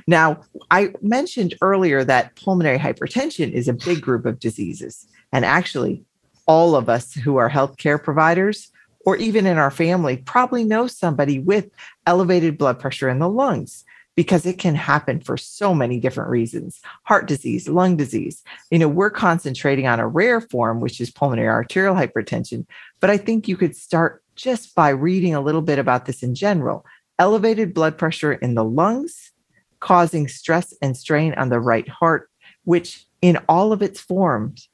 Now, 0.08 0.42
I 0.72 0.94
mentioned 1.02 1.56
earlier 1.62 2.04
that 2.04 2.36
pulmonary 2.36 2.80
hypertension 2.80 3.52
is 3.52 3.68
a 3.68 3.74
big 3.74 4.02
group 4.02 4.26
of 4.26 4.40
diseases. 4.40 5.08
And 5.32 5.46
actually, 5.46 6.04
all 6.46 6.76
of 6.76 6.90
us 6.90 7.14
who 7.14 7.38
are 7.38 7.50
healthcare 7.50 8.02
providers 8.02 8.72
or 9.06 9.16
even 9.18 9.46
in 9.46 9.58
our 9.58 9.72
family 9.72 10.18
probably 10.18 10.64
know 10.64 10.88
somebody 10.88 11.40
with 11.40 11.70
elevated 12.06 12.58
blood 12.58 12.80
pressure 12.80 13.10
in 13.10 13.20
the 13.20 13.30
lungs 13.30 13.86
because 14.18 14.48
it 14.48 14.58
can 14.58 14.74
happen 14.74 15.22
for 15.22 15.38
so 15.38 15.74
many 15.74 16.00
different 16.00 16.30
reasons 16.30 16.82
heart 17.04 17.28
disease 17.28 17.70
lung 17.70 17.96
disease. 17.96 18.44
You 18.72 18.80
know 18.80 18.90
we're 18.90 19.12
concentrating 19.12 19.88
on 19.88 20.02
a 20.02 20.08
rare 20.08 20.42
form 20.42 20.82
which 20.82 21.00
is 21.00 21.10
pulmonary 21.10 21.48
arterial 21.48 21.96
hypertension 21.96 22.66
but 23.00 23.10
i 23.10 23.16
think 23.16 23.48
you 23.48 23.56
could 23.56 23.78
start 23.78 24.22
just 24.36 24.76
by 24.76 24.90
reading 24.90 25.34
a 25.34 25.42
little 25.42 25.62
bit 25.62 25.80
about 25.80 26.06
this 26.06 26.22
in 26.22 26.36
general. 26.36 26.86
Elevated 27.18 27.74
blood 27.74 27.98
pressure 27.98 28.34
in 28.34 28.54
the 28.54 28.64
lungs 28.64 29.32
causing 29.80 30.28
stress 30.28 30.74
and 30.82 30.98
strain 30.98 31.34
on 31.36 31.50
the 31.50 31.60
right 31.60 31.88
heart 31.88 32.30
which 32.66 33.06
in 33.22 33.38
all 33.48 33.72
of 33.72 33.82
its 33.82 34.00
forms 34.00 34.68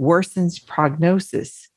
worsens 0.00 0.64
prognosis. 0.64 1.68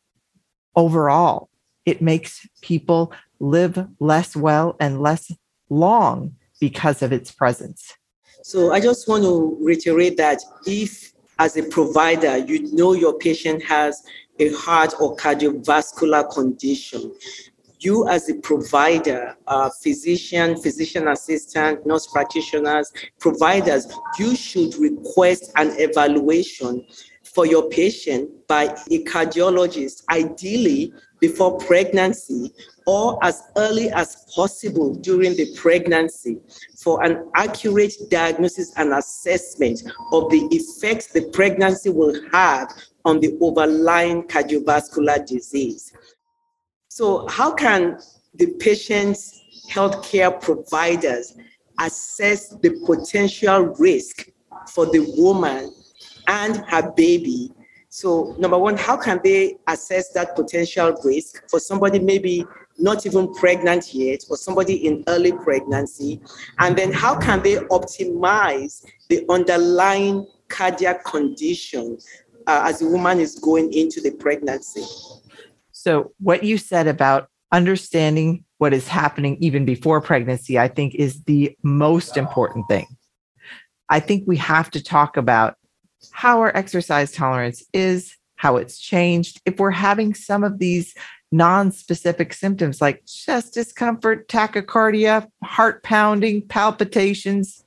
Overall 0.75 1.49
it 1.85 2.01
makes 2.01 2.47
people 2.61 3.11
live 3.39 3.87
less 3.99 4.35
well 4.35 4.77
and 4.79 5.01
less 5.01 5.31
long 5.69 6.35
because 6.59 7.01
of 7.01 7.11
its 7.11 7.31
presence. 7.31 7.93
So 8.43 8.73
I 8.73 8.79
just 8.79 9.07
want 9.07 9.23
to 9.23 9.57
reiterate 9.61 10.17
that 10.17 10.41
if, 10.65 11.13
as 11.39 11.57
a 11.57 11.63
provider, 11.63 12.37
you 12.37 12.73
know 12.73 12.93
your 12.93 13.17
patient 13.17 13.63
has 13.63 14.03
a 14.39 14.51
heart 14.53 14.93
or 14.99 15.15
cardiovascular 15.15 16.29
condition, 16.33 17.13
you 17.79 18.07
as 18.07 18.29
a 18.29 18.35
provider, 18.35 19.35
physician, 19.81 20.61
physician 20.61 21.07
assistant, 21.07 21.85
nurse 21.85 22.07
practitioners, 22.07 22.91
providers, 23.19 23.87
you 24.17 24.35
should 24.35 24.75
request 24.75 25.51
an 25.55 25.73
evaluation 25.77 26.85
for 27.33 27.45
your 27.45 27.67
patient 27.69 28.29
by 28.47 28.65
a 28.91 29.03
cardiologist, 29.05 30.03
ideally 30.09 30.93
before 31.19 31.57
pregnancy 31.57 32.51
or 32.85 33.17
as 33.23 33.43
early 33.55 33.89
as 33.91 34.25
possible 34.35 34.93
during 34.95 35.35
the 35.35 35.47
pregnancy 35.55 36.37
for 36.77 37.03
an 37.03 37.29
accurate 37.35 37.93
diagnosis 38.09 38.73
and 38.75 38.93
assessment 38.93 39.81
of 40.11 40.29
the 40.29 40.47
effects 40.51 41.07
the 41.07 41.21
pregnancy 41.29 41.89
will 41.89 42.13
have 42.31 42.69
on 43.05 43.19
the 43.19 43.37
overlying 43.41 44.23
cardiovascular 44.23 45.25
disease. 45.25 45.93
So, 46.89 47.27
how 47.27 47.53
can 47.53 47.97
the 48.35 48.47
patient's 48.59 49.41
healthcare 49.71 50.39
providers 50.41 51.35
assess 51.79 52.49
the 52.49 52.81
potential 52.85 53.73
risk 53.79 54.29
for 54.67 54.85
the 54.87 54.99
woman 55.17 55.73
and 56.27 56.57
her 56.67 56.91
baby 56.91 57.51
so, 57.95 58.35
number 58.39 58.57
one, 58.57 58.75
how 58.75 58.97
can 58.97 59.21
they 59.23 59.55
assess 59.67 60.11
that 60.13 60.35
potential 60.35 60.95
risk 61.03 61.47
for 61.47 61.59
somebody 61.59 61.99
maybe 61.99 62.43
not 62.79 63.05
even 63.05 63.31
pregnant 63.35 63.93
yet 63.93 64.23
or 64.31 64.35
somebody 64.35 64.87
in 64.87 65.03
early 65.07 65.31
pregnancy? 65.31 66.19
And 66.57 66.75
then, 66.75 66.91
how 66.91 67.19
can 67.19 67.43
they 67.43 67.57
optimize 67.57 68.83
the 69.09 69.23
underlying 69.29 70.25
cardiac 70.49 71.05
condition 71.05 71.99
uh, 72.47 72.63
as 72.65 72.81
a 72.81 72.87
woman 72.87 73.19
is 73.19 73.37
going 73.37 73.71
into 73.71 74.01
the 74.01 74.09
pregnancy? 74.09 74.81
So, 75.71 76.13
what 76.19 76.43
you 76.43 76.57
said 76.57 76.87
about 76.87 77.29
understanding 77.51 78.43
what 78.57 78.73
is 78.73 78.87
happening 78.87 79.37
even 79.39 79.65
before 79.65 80.01
pregnancy, 80.01 80.57
I 80.57 80.67
think 80.67 80.95
is 80.95 81.21
the 81.25 81.55
most 81.61 82.17
important 82.17 82.67
thing. 82.67 82.87
I 83.87 83.99
think 83.99 84.23
we 84.25 84.37
have 84.37 84.71
to 84.71 84.81
talk 84.81 85.15
about 85.15 85.57
how 86.11 86.39
our 86.39 86.55
exercise 86.55 87.11
tolerance 87.11 87.63
is, 87.73 88.15
how 88.35 88.57
it's 88.57 88.77
changed. 88.77 89.41
If 89.45 89.59
we're 89.59 89.71
having 89.71 90.13
some 90.13 90.43
of 90.43 90.59
these 90.59 90.93
non-specific 91.33 92.31
symptoms 92.31 92.79
like 92.79 93.03
chest 93.07 93.55
discomfort, 93.55 94.27
tachycardia, 94.27 95.27
heart 95.43 95.81
pounding, 95.83 96.47
palpitations. 96.47 97.63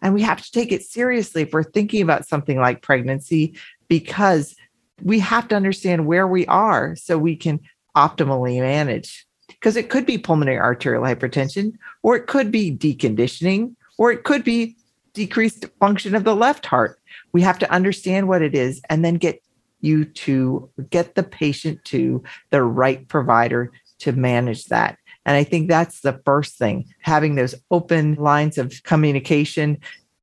And 0.00 0.14
we 0.14 0.22
have 0.22 0.40
to 0.40 0.52
take 0.52 0.70
it 0.70 0.84
seriously 0.84 1.42
if 1.42 1.52
we're 1.52 1.64
thinking 1.64 2.00
about 2.00 2.28
something 2.28 2.58
like 2.58 2.82
pregnancy 2.82 3.58
because 3.88 4.54
we 5.02 5.18
have 5.18 5.48
to 5.48 5.56
understand 5.56 6.06
where 6.06 6.28
we 6.28 6.46
are 6.46 6.94
so 6.94 7.18
we 7.18 7.34
can 7.34 7.58
optimally 7.96 8.60
manage. 8.60 9.26
Because 9.48 9.74
it 9.74 9.90
could 9.90 10.06
be 10.06 10.18
pulmonary 10.18 10.58
arterial 10.58 11.02
hypertension, 11.02 11.72
or 12.04 12.14
it 12.14 12.28
could 12.28 12.52
be 12.52 12.70
deconditioning, 12.70 13.74
or 13.96 14.12
it 14.12 14.22
could 14.22 14.44
be 14.44 14.76
decreased 15.18 15.66
function 15.80 16.14
of 16.14 16.22
the 16.22 16.36
left 16.36 16.64
heart. 16.64 17.00
We 17.32 17.42
have 17.42 17.58
to 17.58 17.70
understand 17.72 18.28
what 18.28 18.40
it 18.40 18.54
is 18.54 18.80
and 18.88 19.04
then 19.04 19.16
get 19.16 19.42
you 19.80 20.04
to 20.04 20.70
get 20.90 21.16
the 21.16 21.24
patient 21.24 21.84
to 21.86 22.22
the 22.50 22.62
right 22.62 23.06
provider 23.08 23.72
to 23.98 24.12
manage 24.12 24.66
that. 24.66 24.96
And 25.26 25.36
I 25.36 25.42
think 25.42 25.68
that's 25.68 26.00
the 26.02 26.20
first 26.24 26.56
thing 26.56 26.86
having 27.00 27.34
those 27.34 27.54
open 27.72 28.14
lines 28.14 28.58
of 28.58 28.80
communication, 28.84 29.78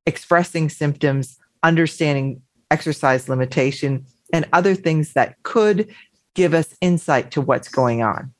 expressing 0.06 0.70
symptoms, 0.70 1.38
understanding 1.62 2.40
exercise 2.70 3.28
limitation, 3.28 4.06
and 4.32 4.48
other 4.54 4.74
things 4.74 5.12
that 5.12 5.42
could 5.42 5.94
give 6.34 6.54
us 6.54 6.74
insight 6.80 7.30
to 7.32 7.42
what's 7.42 7.68
going 7.68 8.02
on. 8.02 8.32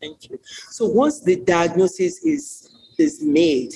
Thank 0.00 0.28
you. 0.28 0.38
So 0.68 0.84
once 0.84 1.20
the 1.20 1.36
diagnosis 1.36 2.22
is 2.22 2.74
is 2.98 3.22
made 3.22 3.74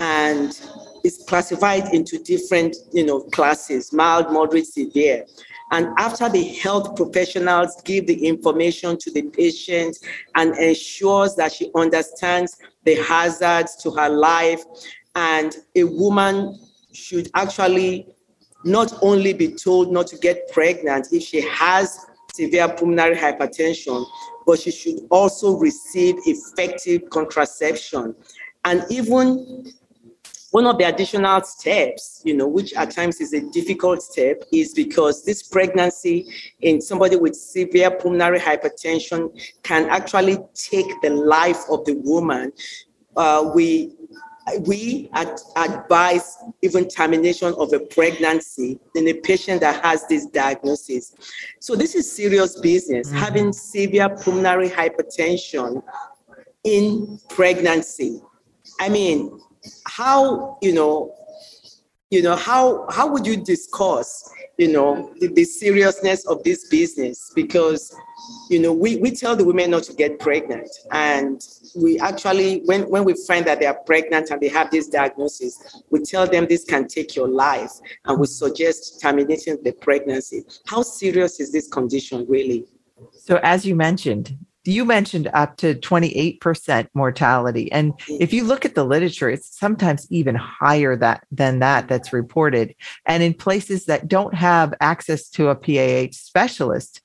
and 0.00 0.60
is 1.04 1.24
classified 1.28 1.94
into 1.94 2.18
different, 2.18 2.76
you 2.92 3.04
know, 3.04 3.20
classes, 3.20 3.92
mild, 3.92 4.32
moderate, 4.32 4.66
severe. 4.66 5.24
And 5.70 5.88
after 5.98 6.28
the 6.28 6.42
health 6.42 6.96
professionals 6.96 7.80
give 7.84 8.06
the 8.06 8.26
information 8.26 8.98
to 8.98 9.10
the 9.12 9.22
patient 9.22 9.96
and 10.34 10.56
ensures 10.56 11.36
that 11.36 11.52
she 11.52 11.70
understands 11.76 12.56
the 12.84 12.96
hazards 12.96 13.76
to 13.76 13.90
her 13.92 14.08
life, 14.08 14.64
and 15.14 15.56
a 15.76 15.84
woman 15.84 16.58
should 16.92 17.30
actually 17.34 18.08
not 18.64 18.92
only 19.02 19.32
be 19.32 19.48
told 19.48 19.92
not 19.92 20.06
to 20.08 20.16
get 20.18 20.50
pregnant 20.52 21.08
if 21.12 21.22
she 21.22 21.40
has 21.42 22.06
severe 22.34 22.68
pulmonary 22.68 23.16
hypertension, 23.16 24.04
but 24.46 24.58
she 24.58 24.70
should 24.70 24.98
also 25.10 25.56
receive 25.56 26.16
effective 26.26 27.08
contraception. 27.10 28.14
And 28.64 28.84
even 28.90 29.72
one 30.50 30.66
of 30.66 30.78
the 30.78 30.84
additional 30.84 31.42
steps, 31.42 32.22
you 32.24 32.36
know, 32.36 32.48
which 32.48 32.72
at 32.74 32.90
times 32.90 33.20
is 33.20 33.32
a 33.32 33.40
difficult 33.50 34.02
step, 34.02 34.42
is 34.52 34.74
because 34.74 35.24
this 35.24 35.42
pregnancy 35.42 36.26
in 36.60 36.80
somebody 36.80 37.16
with 37.16 37.34
severe 37.34 37.90
pulmonary 37.90 38.40
hypertension 38.40 39.30
can 39.62 39.88
actually 39.88 40.38
take 40.54 40.86
the 41.02 41.10
life 41.10 41.62
of 41.70 41.84
the 41.84 41.94
woman. 41.94 42.52
Uh, 43.16 43.50
we 43.54 43.92
we 44.66 45.08
ad- 45.12 45.38
advise 45.56 46.36
even 46.62 46.88
termination 46.88 47.54
of 47.56 47.72
a 47.72 47.78
pregnancy 47.78 48.80
in 48.96 49.06
a 49.06 49.14
patient 49.14 49.60
that 49.60 49.84
has 49.84 50.06
this 50.08 50.26
diagnosis. 50.26 51.14
So 51.60 51.76
this 51.76 51.94
is 51.94 52.10
serious 52.10 52.58
business. 52.58 53.08
Mm-hmm. 53.08 53.18
Having 53.18 53.52
severe 53.52 54.08
pulmonary 54.08 54.68
hypertension 54.68 55.82
in 56.64 57.18
pregnancy. 57.28 58.20
I 58.80 58.88
mean, 58.88 59.40
how 59.86 60.58
you 60.62 60.72
know 60.72 61.14
you 62.10 62.22
know 62.22 62.36
how 62.36 62.86
how 62.90 63.06
would 63.06 63.26
you 63.26 63.36
discuss 63.36 64.28
you 64.58 64.70
know 64.70 65.14
the, 65.20 65.28
the, 65.28 65.44
seriousness 65.44 66.26
of 66.26 66.42
this 66.42 66.68
business? 66.68 67.32
Because 67.34 67.94
you 68.50 68.58
know 68.58 68.72
we, 68.72 68.96
we 68.96 69.10
tell 69.12 69.36
the 69.36 69.44
women 69.44 69.70
not 69.70 69.84
to 69.84 69.94
get 69.94 70.18
pregnant. 70.18 70.68
And 70.90 71.40
we 71.76 71.98
actually 72.00 72.62
when 72.64 72.82
when 72.90 73.04
we 73.04 73.14
find 73.26 73.46
that 73.46 73.60
they 73.60 73.66
are 73.66 73.78
pregnant 73.86 74.30
and 74.30 74.40
they 74.40 74.48
have 74.48 74.70
this 74.70 74.88
diagnosis 74.88 75.82
we 75.90 76.00
tell 76.00 76.26
them 76.26 76.46
this 76.46 76.64
can 76.64 76.88
take 76.88 77.14
your 77.14 77.28
life. 77.28 77.72
And 78.04 78.18
we 78.18 78.26
suggest 78.26 79.00
terminating 79.00 79.62
the 79.62 79.72
pregnancy. 79.72 80.42
How 80.66 80.82
serious 80.82 81.40
is 81.40 81.52
this 81.52 81.68
condition 81.68 82.26
really? 82.28 82.66
So 83.12 83.38
as 83.42 83.64
you 83.64 83.74
mentioned 83.76 84.36
you 84.64 84.84
mentioned 84.84 85.30
up 85.32 85.56
to 85.58 85.74
28% 85.74 86.88
mortality. 86.94 87.72
And 87.72 87.92
mm-hmm. 87.94 88.16
if 88.20 88.32
you 88.32 88.44
look 88.44 88.64
at 88.64 88.74
the 88.74 88.84
literature 88.84 89.30
it's 89.30 89.58
sometimes 89.58 90.06
even 90.10 90.34
higher 90.34 90.96
that 90.96 91.24
than 91.30 91.60
that 91.60 91.88
that's 91.88 92.12
reported. 92.12 92.74
And 93.06 93.22
in 93.22 93.34
places 93.34 93.86
that 93.86 94.08
don't 94.08 94.34
have 94.34 94.74
access 94.80 95.28
to 95.30 95.48
a 95.48 95.54
PAH 95.54 96.12
specialist 96.12 97.02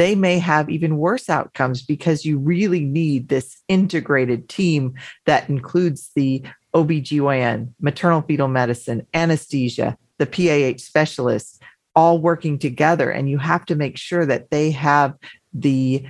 they 0.00 0.14
may 0.14 0.38
have 0.38 0.70
even 0.70 0.96
worse 0.96 1.28
outcomes 1.28 1.82
because 1.82 2.24
you 2.24 2.38
really 2.38 2.80
need 2.80 3.28
this 3.28 3.60
integrated 3.68 4.48
team 4.48 4.94
that 5.26 5.46
includes 5.50 6.10
the 6.16 6.42
OBGYN, 6.74 7.74
maternal 7.82 8.22
fetal 8.22 8.48
medicine, 8.48 9.06
anesthesia, 9.12 9.98
the 10.16 10.24
PAH 10.24 10.78
specialists 10.78 11.58
all 11.94 12.18
working 12.18 12.58
together. 12.58 13.10
And 13.10 13.28
you 13.28 13.36
have 13.36 13.66
to 13.66 13.74
make 13.74 13.98
sure 13.98 14.24
that 14.24 14.50
they 14.50 14.70
have 14.70 15.16
the 15.52 16.06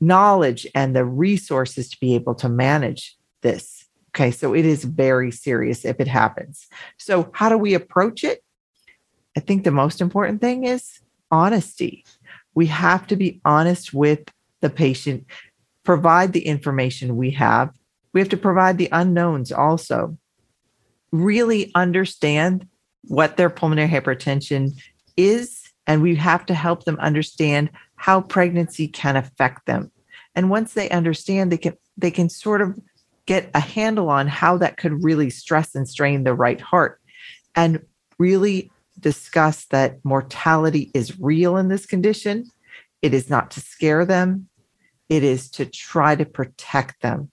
knowledge 0.00 0.66
and 0.74 0.96
the 0.96 1.04
resources 1.04 1.90
to 1.90 2.00
be 2.00 2.14
able 2.14 2.34
to 2.36 2.48
manage 2.48 3.16
this. 3.42 3.86
Okay, 4.10 4.30
so 4.30 4.54
it 4.54 4.66
is 4.66 4.84
very 4.84 5.30
serious 5.30 5.84
if 5.84 6.00
it 6.00 6.08
happens. 6.08 6.66
So, 6.98 7.30
how 7.32 7.48
do 7.48 7.56
we 7.56 7.74
approach 7.74 8.24
it? 8.24 8.42
I 9.36 9.40
think 9.40 9.62
the 9.62 9.70
most 9.70 10.00
important 10.00 10.40
thing 10.40 10.64
is 10.64 11.00
honesty. 11.30 12.04
We 12.54 12.66
have 12.66 13.06
to 13.06 13.16
be 13.16 13.40
honest 13.44 13.94
with 13.94 14.20
the 14.60 14.70
patient, 14.70 15.26
provide 15.84 16.32
the 16.32 16.46
information 16.46 17.16
we 17.16 17.30
have. 17.32 17.70
We 18.12 18.20
have 18.20 18.28
to 18.30 18.36
provide 18.36 18.78
the 18.78 18.88
unknowns 18.90 19.52
also. 19.52 20.18
Really 21.12 21.70
understand 21.74 22.66
what 23.02 23.36
their 23.36 23.50
pulmonary 23.50 23.88
hypertension 23.88 24.72
is, 25.16 25.72
and 25.86 26.02
we 26.02 26.16
have 26.16 26.44
to 26.46 26.54
help 26.54 26.84
them 26.84 26.98
understand 26.98 27.70
how 28.00 28.22
pregnancy 28.22 28.88
can 28.88 29.14
affect 29.14 29.66
them. 29.66 29.92
And 30.34 30.48
once 30.48 30.72
they 30.72 30.88
understand, 30.88 31.52
they 31.52 31.58
can 31.58 31.76
they 31.98 32.10
can 32.10 32.30
sort 32.30 32.62
of 32.62 32.80
get 33.26 33.50
a 33.52 33.60
handle 33.60 34.08
on 34.08 34.26
how 34.26 34.56
that 34.56 34.78
could 34.78 35.04
really 35.04 35.28
stress 35.28 35.74
and 35.74 35.86
strain 35.86 36.24
the 36.24 36.32
right 36.32 36.62
heart 36.62 36.98
and 37.54 37.84
really 38.18 38.70
discuss 38.98 39.66
that 39.66 40.02
mortality 40.02 40.90
is 40.94 41.20
real 41.20 41.58
in 41.58 41.68
this 41.68 41.84
condition. 41.84 42.50
It 43.02 43.12
is 43.12 43.28
not 43.28 43.50
to 43.52 43.60
scare 43.60 44.06
them, 44.06 44.48
it 45.10 45.22
is 45.22 45.50
to 45.50 45.66
try 45.66 46.16
to 46.16 46.24
protect 46.24 47.02
them. 47.02 47.30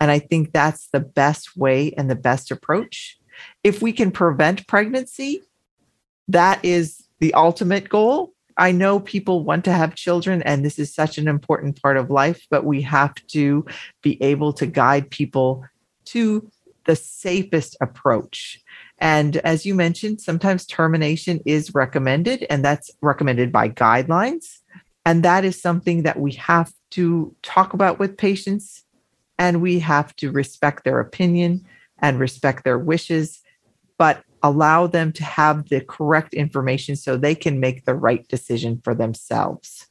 And 0.00 0.10
I 0.10 0.20
think 0.20 0.52
that's 0.52 0.88
the 0.88 1.00
best 1.00 1.54
way 1.54 1.92
and 1.98 2.08
the 2.08 2.16
best 2.16 2.50
approach. 2.50 3.18
If 3.62 3.82
we 3.82 3.92
can 3.92 4.10
prevent 4.10 4.66
pregnancy, 4.66 5.42
that 6.28 6.64
is 6.64 7.04
the 7.20 7.34
ultimate 7.34 7.90
goal. 7.90 8.32
I 8.62 8.70
know 8.70 9.00
people 9.00 9.42
want 9.42 9.64
to 9.64 9.72
have 9.72 9.96
children, 9.96 10.40
and 10.42 10.64
this 10.64 10.78
is 10.78 10.94
such 10.94 11.18
an 11.18 11.26
important 11.26 11.82
part 11.82 11.96
of 11.96 12.10
life, 12.10 12.46
but 12.48 12.64
we 12.64 12.80
have 12.82 13.12
to 13.30 13.66
be 14.02 14.22
able 14.22 14.52
to 14.52 14.66
guide 14.66 15.10
people 15.10 15.64
to 16.04 16.48
the 16.84 16.94
safest 16.94 17.76
approach. 17.80 18.60
And 18.98 19.38
as 19.38 19.66
you 19.66 19.74
mentioned, 19.74 20.20
sometimes 20.20 20.64
termination 20.64 21.40
is 21.44 21.74
recommended, 21.74 22.46
and 22.48 22.64
that's 22.64 22.88
recommended 23.00 23.50
by 23.50 23.68
guidelines. 23.68 24.60
And 25.04 25.24
that 25.24 25.44
is 25.44 25.60
something 25.60 26.04
that 26.04 26.20
we 26.20 26.30
have 26.34 26.70
to 26.90 27.34
talk 27.42 27.72
about 27.72 27.98
with 27.98 28.16
patients, 28.16 28.84
and 29.40 29.60
we 29.60 29.80
have 29.80 30.14
to 30.16 30.30
respect 30.30 30.84
their 30.84 31.00
opinion 31.00 31.66
and 31.98 32.20
respect 32.20 32.62
their 32.62 32.78
wishes. 32.78 33.41
But 34.02 34.24
allow 34.42 34.88
them 34.88 35.12
to 35.12 35.22
have 35.22 35.68
the 35.68 35.80
correct 35.80 36.34
information 36.34 36.96
so 36.96 37.16
they 37.16 37.36
can 37.36 37.60
make 37.60 37.84
the 37.84 37.94
right 37.94 38.26
decision 38.26 38.80
for 38.82 38.96
themselves. 38.96 39.86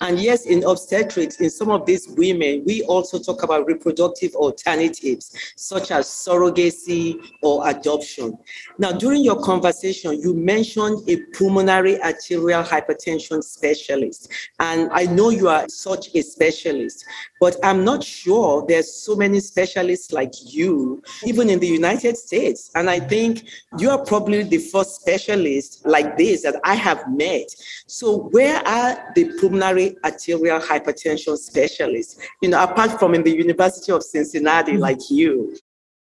And 0.00 0.20
yes, 0.20 0.46
in 0.46 0.64
obstetrics, 0.64 1.40
in 1.40 1.50
some 1.50 1.70
of 1.70 1.86
these 1.86 2.08
women, 2.08 2.62
we 2.66 2.82
also 2.82 3.18
talk 3.18 3.42
about 3.42 3.66
reproductive 3.66 4.34
alternatives, 4.34 5.32
such 5.56 5.90
as 5.90 6.06
surrogacy 6.06 7.18
or 7.42 7.68
adoption. 7.68 8.36
Now, 8.78 8.92
during 8.92 9.24
your 9.24 9.40
conversation, 9.42 10.20
you 10.20 10.34
mentioned 10.34 11.08
a 11.08 11.16
pulmonary 11.36 12.00
arterial 12.02 12.62
hypertension 12.62 13.42
specialist. 13.42 14.30
And 14.60 14.90
I 14.92 15.06
know 15.06 15.30
you 15.30 15.48
are 15.48 15.68
such 15.68 16.14
a 16.14 16.22
specialist, 16.22 17.04
but 17.40 17.56
I'm 17.62 17.84
not 17.84 18.04
sure 18.04 18.64
there's 18.66 18.92
so 18.92 19.16
many 19.16 19.40
specialists 19.40 20.12
like 20.12 20.32
you, 20.44 21.02
even 21.24 21.48
in 21.48 21.58
the 21.58 21.66
United 21.66 22.16
States. 22.16 22.70
And 22.74 22.90
I 22.90 23.00
think 23.00 23.48
you 23.78 23.90
are 23.90 24.04
probably 24.04 24.42
the 24.42 24.58
first 24.58 25.00
specialist 25.00 25.86
like 25.86 26.16
this 26.16 26.42
that 26.42 26.60
I 26.64 26.74
have 26.74 27.02
met. 27.10 27.54
So, 27.86 28.28
where 28.30 28.66
are 28.66 29.12
the 29.14 29.32
pulmonary 29.40 29.85
arterial 30.04 30.60
hypertension 30.60 31.36
specialists, 31.36 32.18
you 32.42 32.48
know, 32.48 32.62
apart 32.62 32.98
from 32.98 33.14
in 33.14 33.22
the 33.22 33.34
University 33.34 33.92
of 33.92 34.02
Cincinnati, 34.02 34.72
mm-hmm. 34.72 34.82
like 34.82 35.10
you. 35.10 35.56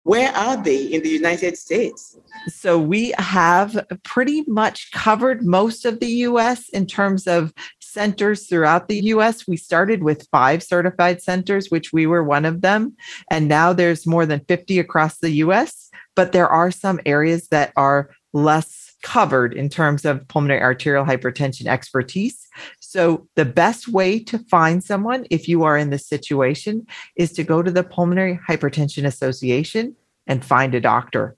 Where 0.04 0.30
are 0.32 0.62
they 0.62 0.84
in 0.84 1.02
the 1.02 1.08
United 1.08 1.56
States? 1.56 2.18
So 2.48 2.78
we 2.78 3.14
have 3.18 3.86
pretty 4.02 4.44
much 4.46 4.90
covered 4.92 5.42
most 5.42 5.86
of 5.86 5.98
the 5.98 6.12
US 6.28 6.68
in 6.68 6.86
terms 6.86 7.26
of 7.26 7.54
centers 7.80 8.46
throughout 8.46 8.88
the 8.88 9.00
US. 9.14 9.48
We 9.48 9.56
started 9.56 10.02
with 10.02 10.28
five 10.30 10.62
certified 10.62 11.22
centers, 11.22 11.70
which 11.70 11.92
we 11.92 12.06
were 12.06 12.22
one 12.22 12.44
of 12.44 12.60
them. 12.60 12.96
And 13.30 13.48
now 13.48 13.72
there's 13.72 14.06
more 14.06 14.26
than 14.26 14.44
50 14.46 14.78
across 14.78 15.18
the 15.18 15.30
US. 15.44 15.90
But 16.14 16.32
there 16.32 16.48
are 16.48 16.70
some 16.70 17.00
areas 17.06 17.48
that 17.48 17.72
are 17.74 18.10
less 18.34 18.94
covered 19.02 19.54
in 19.54 19.68
terms 19.68 20.04
of 20.04 20.26
pulmonary 20.28 20.60
arterial 20.60 21.04
hypertension 21.04 21.66
expertise. 21.66 22.46
So, 22.94 23.26
the 23.34 23.44
best 23.44 23.88
way 23.88 24.20
to 24.20 24.38
find 24.38 24.84
someone 24.84 25.26
if 25.28 25.48
you 25.48 25.64
are 25.64 25.76
in 25.76 25.90
this 25.90 26.06
situation 26.06 26.86
is 27.16 27.32
to 27.32 27.42
go 27.42 27.60
to 27.60 27.72
the 27.72 27.82
Pulmonary 27.82 28.38
Hypertension 28.48 29.04
Association 29.04 29.96
and 30.28 30.44
find 30.44 30.76
a 30.76 30.80
doctor. 30.80 31.34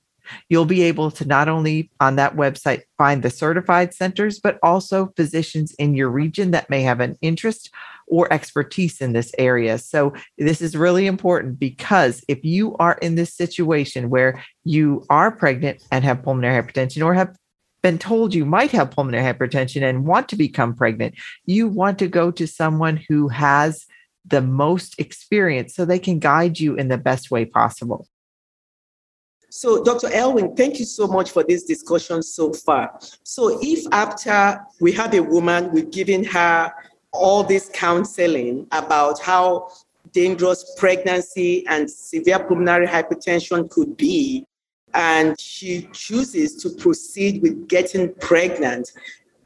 You'll 0.51 0.67
be 0.67 0.83
able 0.83 1.11
to 1.13 1.25
not 1.25 1.49
only 1.49 1.91
on 1.99 2.17
that 2.17 2.37
website 2.37 2.83
find 2.99 3.23
the 3.23 3.31
certified 3.31 3.95
centers, 3.95 4.39
but 4.39 4.59
also 4.63 5.15
physicians 5.17 5.73
in 5.79 5.95
your 5.95 6.11
region 6.11 6.51
that 6.51 6.69
may 6.69 6.83
have 6.83 7.01
an 7.01 7.17
interest 7.23 7.71
or 8.07 8.31
expertise 8.31 9.01
in 9.01 9.15
this 9.15 9.33
area. 9.39 9.79
So, 9.79 10.13
this 10.37 10.61
is 10.61 10.77
really 10.77 11.07
important 11.07 11.59
because 11.59 12.23
if 12.29 12.45
you 12.45 12.77
are 12.77 12.99
in 13.01 13.15
this 13.15 13.33
situation 13.33 14.11
where 14.11 14.45
you 14.65 15.07
are 15.09 15.31
pregnant 15.31 15.83
and 15.91 16.05
have 16.05 16.23
pulmonary 16.23 16.63
hypertension 16.63 17.03
or 17.03 17.15
have 17.15 17.35
been 17.87 17.99
told 17.99 18.35
you 18.35 18.45
might 18.45 18.73
have 18.73 18.91
pulmonary 18.91 19.23
hypertension 19.23 19.89
and 19.89 20.05
want 20.05 20.29
to 20.29 20.35
become 20.35 20.75
pregnant, 20.75 21.15
you 21.45 21.69
want 21.69 22.01
to 22.01 22.09
go 22.09 22.33
to 22.33 22.45
someone 22.45 22.97
who 23.09 23.29
has 23.29 23.87
the 24.25 24.43
most 24.43 24.99
experience 24.99 25.77
so 25.77 25.85
they 25.85 26.01
can 26.01 26.19
guide 26.19 26.59
you 26.59 26.75
in 26.75 26.89
the 26.89 26.99
best 26.99 27.31
way 27.31 27.45
possible. 27.45 28.09
So, 29.51 29.85
Dr. 29.85 30.09
Elwing, 30.09 30.57
thank 30.57 30.81
you 30.81 30.85
so 30.85 31.07
much 31.07 31.31
for 31.31 31.45
this 31.45 31.63
discussion 31.63 32.25
so 32.25 32.53
far. 32.53 32.99
So, 33.23 33.61
if 33.63 33.85
after 33.93 34.61
we 34.81 34.91
have 34.93 35.15
a 35.15 35.23
woman, 35.23 35.71
we've 35.71 35.93
given 35.93 36.25
her 36.25 36.73
all 37.13 37.45
this 37.45 37.71
counseling 37.73 38.67
about 38.73 39.21
how 39.21 39.71
dangerous 40.13 40.75
pregnancy 40.77 41.65
and 41.69 41.89
severe 41.91 42.41
pulmonary 42.41 42.89
hypertension 42.89 43.71
could 43.71 43.97
be, 43.97 44.46
and 44.97 45.39
she 45.39 45.89
chooses 45.93 46.57
to 46.57 46.71
proceed 46.71 47.43
with 47.43 47.69
getting 47.69 48.13
pregnant, 48.15 48.93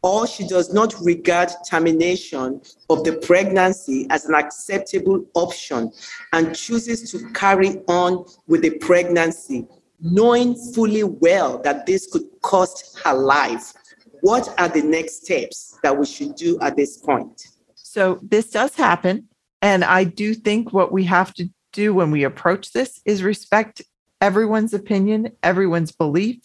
or 0.03 0.27
she 0.27 0.47
does 0.47 0.73
not 0.73 0.95
regard 1.03 1.51
termination 1.69 2.63
of 2.89 3.05
the 3.05 3.17
pregnancy 3.17 4.07
as 4.11 4.25
an 4.27 4.35
acceptable 4.35 5.27
option 5.35 5.93
and 6.33 6.57
chooses 6.57 7.11
to 7.11 7.29
carry 7.33 7.83
on 7.89 8.25
with 8.47 8.63
the 8.63 8.71
pregnancy, 8.79 9.67
knowing 10.01 10.55
fully 10.73 11.03
well 11.03 11.59
that 11.59 11.85
this 11.85 12.11
could 12.11 12.25
cost 12.43 12.99
her 13.05 13.13
life, 13.13 13.75
what 14.23 14.49
are 14.59 14.69
the 14.69 14.83
next 14.83 15.25
steps 15.25 15.79
that 15.83 15.97
we 15.97 16.07
should 16.07 16.37
do 16.37 16.59
at 16.61 16.77
this 16.77 16.97
point? 16.97 17.49
So, 17.75 18.21
this 18.23 18.51
does 18.51 18.77
happen. 18.77 19.27
And 19.63 19.85
I 19.85 20.05
do 20.05 20.33
think 20.33 20.73
what 20.73 20.93
we 20.93 21.05
have 21.05 21.35
to 21.35 21.51
do 21.73 21.93
when 21.93 22.11
we 22.11 22.25
approach 22.25 22.73
this 22.73 23.01
is 23.05 23.23
respect 23.23 23.83
everyone's 24.21 24.75
opinion, 24.75 25.33
everyone's 25.43 25.93
belief, 25.93 26.39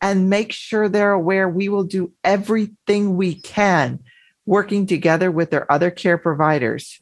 and 0.00 0.30
make 0.30 0.52
sure 0.52 0.88
they're 0.88 1.12
aware 1.12 1.48
we 1.48 1.68
will 1.68 1.84
do 1.84 2.12
everything 2.24 3.16
we 3.16 3.34
can 3.34 4.00
working 4.46 4.86
together 4.86 5.30
with 5.30 5.50
their 5.50 5.70
other 5.70 5.90
care 5.90 6.16
providers 6.16 7.00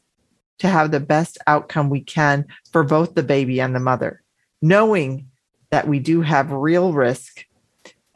to 0.59 0.67
have 0.67 0.91
the 0.91 0.99
best 0.99 1.37
outcome 1.47 1.89
we 1.89 2.01
can 2.01 2.45
for 2.71 2.83
both 2.83 3.15
the 3.15 3.23
baby 3.23 3.61
and 3.61 3.73
the 3.73 3.79
mother, 3.79 4.21
knowing 4.61 5.27
that 5.69 5.87
we 5.87 5.99
do 5.99 6.21
have 6.21 6.51
real 6.51 6.93
risk 6.93 7.45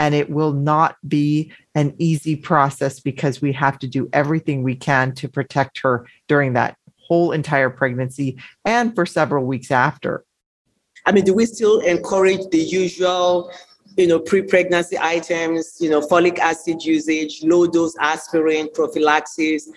and 0.01 0.15
it 0.15 0.31
will 0.31 0.51
not 0.51 0.95
be 1.07 1.51
an 1.75 1.93
easy 1.99 2.35
process 2.35 2.99
because 2.99 3.39
we 3.39 3.53
have 3.53 3.77
to 3.77 3.87
do 3.87 4.09
everything 4.11 4.63
we 4.63 4.75
can 4.75 5.13
to 5.13 5.29
protect 5.29 5.79
her 5.79 6.07
during 6.27 6.53
that 6.53 6.75
whole 7.07 7.31
entire 7.31 7.69
pregnancy 7.69 8.37
and 8.65 8.95
for 8.95 9.05
several 9.05 9.45
weeks 9.45 9.69
after. 9.69 10.25
I 11.05 11.11
mean, 11.11 11.23
do 11.23 11.33
we 11.33 11.45
still 11.45 11.79
encourage 11.79 12.47
the 12.51 12.59
usual, 12.59 13.51
you 13.97 14.07
know, 14.07 14.19
pre-pregnancy 14.19 14.97
items, 14.99 15.77
you 15.79 15.89
know, 15.89 16.01
folic 16.01 16.39
acid 16.39 16.83
usage, 16.83 17.43
low 17.43 17.67
dose 17.67 17.95
aspirin, 17.99 18.69
prophylaxis, 18.73 19.69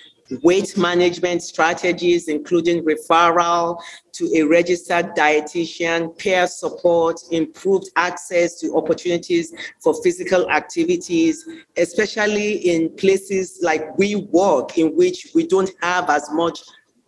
weight 0.42 0.76
management 0.76 1.42
strategies, 1.42 2.28
including 2.28 2.84
referral 2.84 3.80
to 4.12 4.30
a 4.36 4.42
registered 4.42 5.06
dietitian, 5.16 6.16
peer 6.18 6.46
support, 6.46 7.20
improved 7.30 7.90
access 7.96 8.58
to 8.60 8.74
opportunities 8.76 9.54
for 9.82 9.94
physical 10.02 10.48
activities, 10.50 11.46
especially 11.76 12.54
in 12.54 12.94
places 12.96 13.58
like 13.62 13.96
we 13.98 14.16
work, 14.16 14.78
in 14.78 14.96
which 14.96 15.28
we 15.34 15.46
don't 15.46 15.70
have 15.82 16.08
as 16.10 16.30
much 16.32 16.60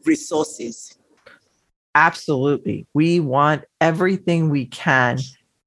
resources. 0.04 0.95
Absolutely. 1.96 2.86
We 2.92 3.20
want 3.20 3.64
everything 3.80 4.50
we 4.50 4.66
can 4.66 5.18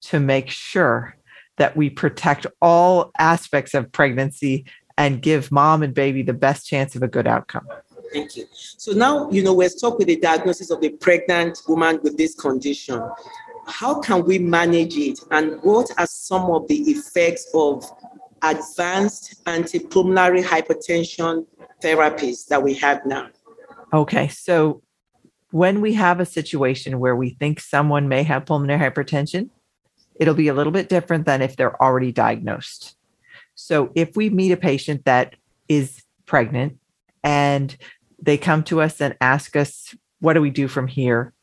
to 0.01 0.19
make 0.19 0.51
sure 0.51 1.15
that 1.57 1.75
we 1.75 1.89
protect 1.89 2.45
all 2.61 3.11
aspects 3.17 3.73
of 3.73 3.91
pregnancy 3.91 4.65
and 4.95 5.23
give 5.23 5.51
mom 5.51 5.81
and 5.81 5.91
baby 5.91 6.21
the 6.21 6.33
best 6.33 6.67
chance 6.67 6.95
of 6.95 7.01
a 7.01 7.07
good 7.07 7.25
outcome. 7.25 7.67
Thank 8.13 8.37
you. 8.37 8.45
So 8.53 8.91
now, 8.91 9.27
you 9.31 9.41
know, 9.41 9.55
we're 9.55 9.69
stuck 9.69 9.97
with 9.97 10.07
the 10.07 10.17
diagnosis 10.17 10.69
of 10.69 10.81
the 10.81 10.89
pregnant 10.89 11.63
woman 11.67 11.99
with 12.03 12.15
this 12.15 12.35
condition. 12.35 13.01
How 13.65 13.99
can 13.99 14.23
we 14.23 14.37
manage 14.37 14.97
it? 14.97 15.19
And 15.31 15.59
what 15.63 15.89
are 15.97 16.07
some 16.07 16.51
of 16.51 16.67
the 16.67 16.77
effects 16.91 17.49
of 17.55 17.83
advanced 18.43 19.43
antipulmonary 19.45 20.43
hypertension 20.43 21.47
therapies 21.83 22.45
that 22.49 22.61
we 22.61 22.75
have 22.75 23.03
now? 23.07 23.29
Okay. 23.93 24.27
So 24.27 24.83
when 25.51 25.81
we 25.81 25.93
have 25.93 26.19
a 26.19 26.25
situation 26.25 26.99
where 26.99 27.15
we 27.15 27.31
think 27.31 27.59
someone 27.59 28.07
may 28.07 28.23
have 28.23 28.45
pulmonary 28.45 28.79
hypertension, 28.79 29.49
it'll 30.15 30.33
be 30.33 30.47
a 30.47 30.53
little 30.53 30.71
bit 30.71 30.89
different 30.89 31.25
than 31.25 31.41
if 31.41 31.55
they're 31.55 31.81
already 31.81 32.11
diagnosed. 32.11 32.95
So 33.55 33.91
if 33.95 34.15
we 34.15 34.29
meet 34.29 34.51
a 34.51 34.57
patient 34.57 35.05
that 35.05 35.35
is 35.67 36.03
pregnant 36.25 36.77
and 37.23 37.75
they 38.21 38.37
come 38.37 38.63
to 38.65 38.81
us 38.81 39.01
and 39.01 39.15
ask 39.21 39.55
us, 39.55 39.95
what 40.19 40.33
do 40.33 40.41
we 40.41 40.49
do 40.49 40.67
from 40.67 40.87
here? 40.87 41.33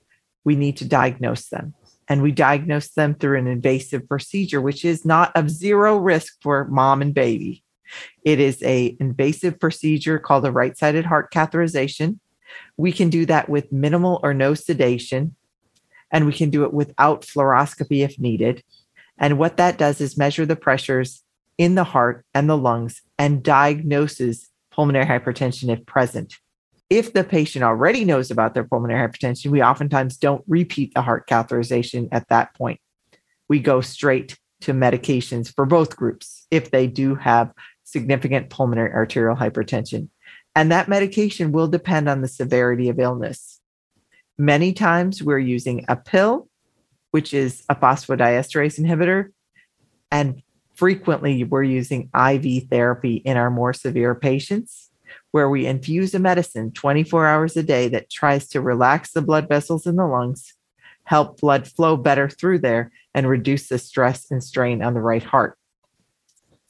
We 0.44 0.56
need 0.56 0.76
to 0.78 0.84
diagnose 0.84 1.48
them. 1.48 1.74
And 2.08 2.22
we 2.22 2.30
diagnose 2.30 2.88
them 2.90 3.14
through 3.14 3.38
an 3.38 3.48
invasive 3.48 4.08
procedure, 4.08 4.60
which 4.60 4.84
is 4.84 5.04
not 5.04 5.34
of 5.34 5.50
zero 5.50 5.96
risk 5.96 6.36
for 6.40 6.66
mom 6.66 7.02
and 7.02 7.12
baby. 7.12 7.64
It 8.24 8.38
is 8.38 8.62
a 8.62 8.96
invasive 9.00 9.58
procedure 9.58 10.18
called 10.18 10.46
a 10.46 10.52
right-sided 10.52 11.06
heart 11.06 11.32
catheterization. 11.32 12.20
We 12.76 12.92
can 12.92 13.10
do 13.10 13.26
that 13.26 13.48
with 13.48 13.72
minimal 13.72 14.20
or 14.22 14.34
no 14.34 14.54
sedation, 14.54 15.34
and 16.10 16.26
we 16.26 16.32
can 16.32 16.50
do 16.50 16.64
it 16.64 16.72
without 16.72 17.22
fluoroscopy 17.22 18.04
if 18.04 18.18
needed. 18.18 18.62
And 19.18 19.38
what 19.38 19.56
that 19.56 19.78
does 19.78 20.00
is 20.00 20.18
measure 20.18 20.46
the 20.46 20.56
pressures 20.56 21.22
in 21.58 21.74
the 21.74 21.84
heart 21.84 22.24
and 22.34 22.48
the 22.48 22.56
lungs 22.56 23.02
and 23.18 23.42
diagnoses 23.42 24.48
pulmonary 24.70 25.06
hypertension 25.06 25.72
if 25.72 25.84
present. 25.86 26.36
If 26.88 27.12
the 27.12 27.24
patient 27.24 27.64
already 27.64 28.04
knows 28.04 28.30
about 28.30 28.54
their 28.54 28.64
pulmonary 28.64 29.08
hypertension, 29.08 29.50
we 29.50 29.62
oftentimes 29.62 30.18
don't 30.18 30.44
repeat 30.46 30.94
the 30.94 31.02
heart 31.02 31.26
catheterization 31.28 32.08
at 32.12 32.28
that 32.28 32.54
point. 32.54 32.80
We 33.48 33.58
go 33.58 33.80
straight 33.80 34.38
to 34.60 34.72
medications 34.72 35.52
for 35.52 35.66
both 35.66 35.96
groups 35.96 36.46
if 36.50 36.70
they 36.70 36.86
do 36.86 37.14
have 37.14 37.52
significant 37.84 38.50
pulmonary 38.50 38.92
arterial 38.92 39.36
hypertension. 39.36 40.08
And 40.56 40.72
that 40.72 40.88
medication 40.88 41.52
will 41.52 41.68
depend 41.68 42.08
on 42.08 42.22
the 42.22 42.28
severity 42.28 42.88
of 42.88 42.98
illness. 42.98 43.60
Many 44.38 44.72
times 44.72 45.22
we're 45.22 45.38
using 45.38 45.84
a 45.86 45.96
pill, 45.96 46.48
which 47.10 47.34
is 47.34 47.62
a 47.68 47.74
phosphodiesterase 47.74 48.80
inhibitor, 48.80 49.32
and 50.10 50.42
frequently 50.74 51.44
we're 51.44 51.62
using 51.62 52.08
IV 52.18 52.68
therapy 52.70 53.16
in 53.16 53.36
our 53.36 53.50
more 53.50 53.74
severe 53.74 54.14
patients, 54.14 54.90
where 55.30 55.50
we 55.50 55.66
infuse 55.66 56.14
a 56.14 56.18
medicine 56.18 56.72
24 56.72 57.26
hours 57.26 57.54
a 57.58 57.62
day 57.62 57.88
that 57.88 58.08
tries 58.08 58.48
to 58.48 58.62
relax 58.62 59.12
the 59.12 59.20
blood 59.20 59.50
vessels 59.50 59.86
in 59.86 59.96
the 59.96 60.06
lungs, 60.06 60.54
help 61.04 61.38
blood 61.38 61.68
flow 61.68 61.98
better 61.98 62.30
through 62.30 62.60
there, 62.60 62.90
and 63.14 63.28
reduce 63.28 63.68
the 63.68 63.78
stress 63.78 64.30
and 64.30 64.42
strain 64.42 64.82
on 64.82 64.94
the 64.94 65.00
right 65.00 65.22
heart. 65.22 65.58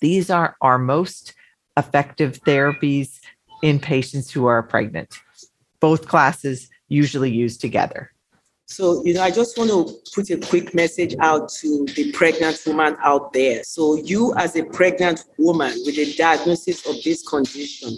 These 0.01 0.29
are 0.29 0.57
our 0.61 0.77
most 0.77 1.35
effective 1.77 2.41
therapies 2.43 3.21
in 3.63 3.79
patients 3.79 4.31
who 4.31 4.47
are 4.47 4.63
pregnant. 4.63 5.19
Both 5.81 6.09
classes 6.09 6.69
usually 6.89 7.31
used 7.31 7.61
together. 7.61 8.11
So, 8.69 9.05
you 9.05 9.15
know, 9.15 9.23
I 9.23 9.31
just 9.31 9.57
want 9.57 9.71
to 9.71 9.95
put 10.13 10.29
a 10.31 10.39
quick 10.39 10.75
message 10.75 11.15
out 11.21 11.49
to 11.61 11.87
the 11.95 12.11
pregnant 12.13 12.61
woman 12.67 12.97
out 13.03 13.33
there. 13.33 13.63
So, 13.63 13.95
you 13.95 14.35
as 14.35 14.57
a 14.57 14.65
pregnant 14.65 15.25
woman 15.39 15.73
with 15.85 15.97
a 15.99 16.13
diagnosis 16.17 16.85
of 16.85 16.97
this 17.05 17.27
condition, 17.27 17.97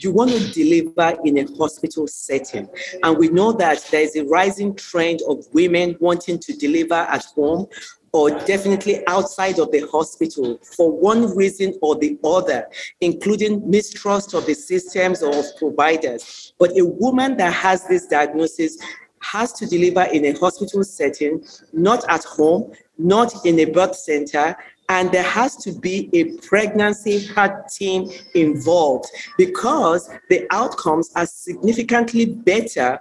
you 0.00 0.10
want 0.10 0.32
to 0.32 0.52
deliver 0.52 1.16
in 1.24 1.38
a 1.38 1.46
hospital 1.56 2.08
setting. 2.08 2.68
And 3.02 3.16
we 3.16 3.28
know 3.28 3.52
that 3.52 3.86
there 3.90 4.02
is 4.02 4.16
a 4.16 4.24
rising 4.24 4.74
trend 4.74 5.20
of 5.28 5.44
women 5.52 5.96
wanting 6.00 6.40
to 6.40 6.52
deliver 6.52 6.94
at 6.94 7.24
home, 7.36 7.66
or 8.12 8.30
definitely 8.30 9.06
outside 9.06 9.58
of 9.58 9.70
the 9.72 9.86
hospital 9.92 10.58
for 10.76 10.90
one 10.90 11.36
reason 11.36 11.74
or 11.82 11.96
the 11.96 12.18
other, 12.24 12.66
including 13.00 13.68
mistrust 13.68 14.34
of 14.34 14.46
the 14.46 14.54
systems 14.54 15.22
or 15.22 15.34
of 15.34 15.44
providers. 15.58 16.52
But 16.58 16.78
a 16.78 16.84
woman 16.84 17.36
that 17.36 17.52
has 17.52 17.86
this 17.86 18.06
diagnosis 18.06 18.78
has 19.20 19.52
to 19.54 19.66
deliver 19.66 20.02
in 20.02 20.24
a 20.24 20.32
hospital 20.32 20.84
setting, 20.84 21.44
not 21.72 22.04
at 22.08 22.24
home, 22.24 22.72
not 22.98 23.44
in 23.44 23.58
a 23.60 23.64
birth 23.64 23.96
center, 23.96 24.56
and 24.88 25.12
there 25.12 25.22
has 25.22 25.56
to 25.56 25.72
be 25.72 26.08
a 26.14 26.36
pregnancy 26.38 27.26
heart 27.26 27.68
team 27.68 28.10
involved 28.34 29.06
because 29.36 30.08
the 30.30 30.46
outcomes 30.50 31.10
are 31.14 31.26
significantly 31.26 32.24
better 32.24 32.98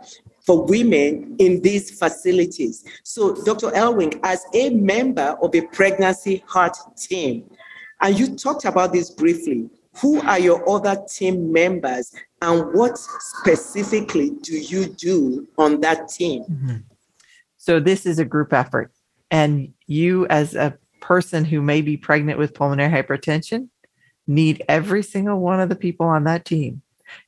for 0.48 0.64
women 0.64 1.36
in 1.40 1.62
these 1.62 2.00
facilities. 2.00 2.86
So, 3.04 3.36
Dr. 3.44 3.70
Elwing, 3.72 4.18
as 4.24 4.44
a 4.54 4.70
member 4.70 5.38
of 5.42 5.54
a 5.54 5.62
pregnancy 5.62 6.42
heart 6.48 6.76
team, 6.96 7.44
and 8.02 8.18
you 8.18 8.36
talked 8.36 8.64
about 8.64 8.94
this 8.94 9.12
briefly, 9.12 9.70
who 9.98 10.22
are 10.22 10.40
your 10.40 10.68
other 10.70 11.04
team 11.10 11.52
members 11.52 12.16
and 12.42 12.74
what 12.74 12.98
specifically 12.98 14.32
do 14.42 14.58
you 14.58 14.86
do 14.86 15.48
on 15.58 15.82
that 15.82 16.08
team? 16.08 16.44
Mm-hmm. 16.44 16.78
So, 17.58 17.82
this 17.82 18.06
is 18.06 18.18
a 18.18 18.26
group 18.26 18.54
effort, 18.54 18.94
and 19.30 19.74
you, 19.86 20.28
as 20.28 20.56
a 20.56 20.78
person 21.02 21.44
who 21.44 21.62
may 21.62 21.82
be 21.82 21.98
pregnant 21.98 22.40
with 22.40 22.54
pulmonary 22.54 22.90
hypertension, 22.90 23.68
need 24.28 24.64
every 24.70 25.04
single 25.04 25.42
one 25.42 25.60
of 25.60 25.68
the 25.68 25.76
people 25.76 26.06
on 26.06 26.24
that 26.24 26.46
team 26.46 26.82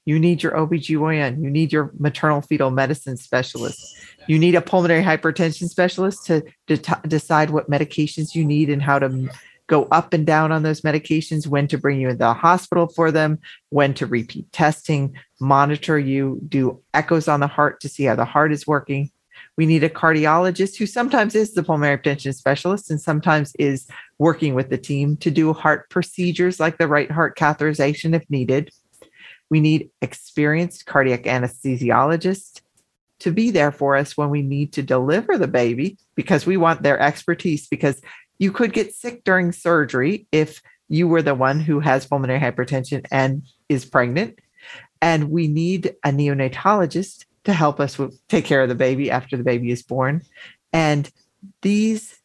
you 0.06 0.20
need 0.20 0.44
your 0.44 0.54
OBGYN. 0.54 1.44
You 1.44 1.50
need 1.50 1.72
your 1.72 1.92
maternal 2.00 2.42
fetal 2.42 2.72
medicine 2.72 3.18
specialist. 3.18 3.98
You 4.28 4.40
need 4.40 4.56
a 4.56 4.62
pulmonary 4.62 5.04
hypertension 5.04 5.70
specialist 5.70 6.26
to 6.28 6.44
de- 6.68 7.02
decide 7.08 7.50
what 7.50 7.70
medications 7.70 8.36
you 8.36 8.46
need 8.46 8.70
and 8.70 8.82
how 8.82 9.00
to 9.00 9.30
go 9.70 9.84
up 9.92 10.14
and 10.14 10.26
down 10.26 10.52
on 10.52 10.64
those 10.64 10.82
medications, 10.82 11.48
when 11.48 11.68
to 11.68 11.78
bring 11.78 12.02
you 12.02 12.08
into 12.10 12.18
the 12.18 12.34
hospital 12.34 12.88
for 12.88 13.12
them, 13.12 13.40
when 13.70 13.94
to 13.94 14.06
repeat 14.06 14.52
testing, 14.52 15.14
monitor 15.40 15.98
you, 15.98 16.40
do 16.50 16.82
echoes 16.94 17.28
on 17.28 17.40
the 17.40 17.48
heart 17.48 17.80
to 17.82 17.88
see 17.88 18.04
how 18.04 18.16
the 18.16 18.26
heart 18.26 18.52
is 18.52 18.68
working. 18.68 19.12
We 19.58 19.66
need 19.66 19.84
a 19.84 19.90
cardiologist 19.90 20.78
who 20.78 20.86
sometimes 20.86 21.36
is 21.36 21.54
the 21.54 21.64
pulmonary 21.64 21.98
hypertension 21.98 22.34
specialist 22.34 22.90
and 22.90 23.00
sometimes 23.00 23.54
is 23.60 23.88
working 24.18 24.56
with 24.56 24.70
the 24.70 24.78
team 24.78 25.18
to 25.18 25.32
do 25.32 25.54
heart 25.54 25.90
procedures 25.90 26.60
like 26.60 26.78
the 26.78 26.88
right 26.88 27.10
heart 27.10 27.38
catheterization 27.38 28.16
if 28.16 28.28
needed. 28.30 28.72
We 29.50 29.60
need 29.60 29.90
experienced 30.02 30.86
cardiac 30.86 31.24
anesthesiologists 31.24 32.62
to 33.20 33.32
be 33.32 33.52
there 33.52 33.72
for 33.72 33.96
us 33.96 34.16
when 34.16 34.30
we 34.30 34.42
need 34.42 34.74
to 34.74 34.84
deliver 34.84 35.38
the 35.38 35.48
baby 35.48 35.98
because 36.16 36.46
we 36.46 36.58
want 36.58 36.84
their 36.84 37.00
expertise 37.00 37.68
because 37.68 38.02
you 38.38 38.52
could 38.52 38.74
get 38.74 38.94
sick 38.94 39.24
during 39.24 39.52
surgery 39.52 40.28
if 40.32 40.62
you 40.88 41.08
were 41.08 41.22
the 41.22 41.36
one 41.36 41.60
who 41.60 41.80
has 41.80 42.06
pulmonary 42.06 42.40
hypertension 42.40 43.06
and 43.12 43.44
is 43.68 43.86
pregnant. 43.86 44.40
And 45.02 45.30
we 45.30 45.48
need 45.48 45.96
a 46.04 46.10
neonatologist 46.10 47.26
to 47.44 47.54
help 47.54 47.80
us 47.80 47.98
with, 47.98 48.20
take 48.28 48.46
care 48.46 48.62
of 48.62 48.70
the 48.70 48.76
baby 48.76 49.12
after 49.12 49.38
the 49.38 49.44
baby 49.44 49.72
is 49.72 49.84
born. 49.84 50.22
And 50.74 51.10
these 51.62 52.20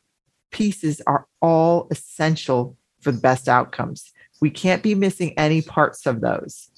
pieces 0.50 1.00
are 1.06 1.26
all 1.40 1.88
essential 1.90 2.76
for 3.00 3.12
the 3.12 3.20
best 3.20 3.48
outcomes. 3.48 4.12
We 4.40 4.50
can't 4.50 4.82
be 4.82 4.94
missing 4.94 5.36
any 5.36 5.62
parts 5.62 6.06
of 6.06 6.20
those 6.20 6.70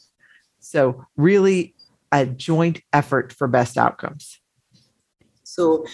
so, 0.66 1.06
really, 1.16 1.76
a 2.10 2.26
joint 2.26 2.80
effort 2.92 3.32
for 3.32 3.46
best 3.46 3.78
outcomes. 3.78 4.40
So, 5.44 5.86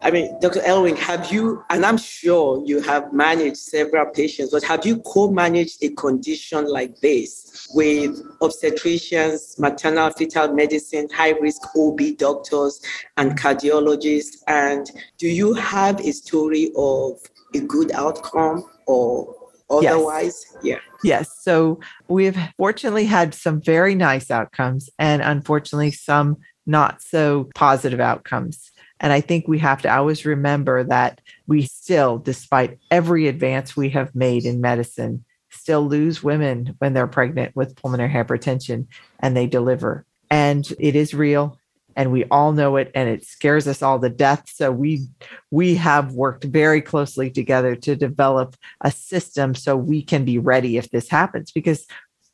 I 0.00 0.12
mean, 0.12 0.38
Dr. 0.40 0.60
Elwing, 0.60 0.96
have 0.96 1.32
you, 1.32 1.64
and 1.68 1.84
I'm 1.84 1.98
sure 1.98 2.62
you 2.64 2.80
have 2.80 3.12
managed 3.12 3.56
several 3.56 4.06
patients, 4.06 4.52
but 4.52 4.62
have 4.62 4.86
you 4.86 5.00
co 5.00 5.30
managed 5.30 5.82
a 5.82 5.90
condition 5.90 6.66
like 6.66 6.98
this 7.00 7.68
with 7.74 8.22
obstetricians, 8.38 9.58
maternal 9.58 10.10
fetal 10.10 10.54
medicine, 10.54 11.08
high 11.12 11.32
risk 11.32 11.62
OB 11.76 12.00
doctors, 12.16 12.80
and 13.16 13.36
cardiologists? 13.36 14.36
And 14.46 14.88
do 15.18 15.26
you 15.26 15.54
have 15.54 16.00
a 16.00 16.12
story 16.12 16.70
of 16.76 17.18
a 17.54 17.60
good 17.60 17.90
outcome 17.92 18.64
or 18.86 19.39
otherwise? 19.70 20.44
Yes. 20.54 20.62
Yeah. 20.62 20.78
Yes. 21.02 21.30
So 21.40 21.80
we've 22.08 22.38
fortunately 22.56 23.06
had 23.06 23.34
some 23.34 23.60
very 23.62 23.94
nice 23.94 24.30
outcomes 24.30 24.90
and 24.98 25.22
unfortunately 25.22 25.92
some 25.92 26.36
not 26.66 27.02
so 27.02 27.48
positive 27.54 28.00
outcomes. 28.00 28.70
And 29.00 29.12
I 29.12 29.20
think 29.20 29.48
we 29.48 29.58
have 29.60 29.80
to 29.82 29.94
always 29.94 30.26
remember 30.26 30.84
that 30.84 31.20
we 31.46 31.62
still, 31.62 32.18
despite 32.18 32.78
every 32.90 33.28
advance 33.28 33.76
we 33.76 33.90
have 33.90 34.14
made 34.14 34.44
in 34.44 34.60
medicine, 34.60 35.24
still 35.48 35.86
lose 35.86 36.22
women 36.22 36.74
when 36.78 36.92
they're 36.92 37.06
pregnant 37.06 37.56
with 37.56 37.76
pulmonary 37.76 38.10
hypertension 38.10 38.86
and 39.18 39.36
they 39.36 39.46
deliver. 39.46 40.04
And 40.30 40.70
it 40.78 40.94
is 40.94 41.14
real 41.14 41.58
and 42.00 42.10
we 42.10 42.24
all 42.30 42.52
know 42.52 42.76
it 42.76 42.90
and 42.94 43.10
it 43.10 43.26
scares 43.26 43.68
us 43.68 43.82
all 43.82 44.00
to 44.00 44.08
death 44.08 44.50
so 44.50 44.72
we 44.72 45.06
we 45.50 45.74
have 45.74 46.14
worked 46.14 46.44
very 46.44 46.80
closely 46.80 47.30
together 47.30 47.76
to 47.76 47.94
develop 47.94 48.56
a 48.80 48.90
system 48.90 49.54
so 49.54 49.76
we 49.76 50.02
can 50.02 50.24
be 50.24 50.38
ready 50.38 50.78
if 50.78 50.90
this 50.90 51.10
happens 51.10 51.52
because 51.52 51.86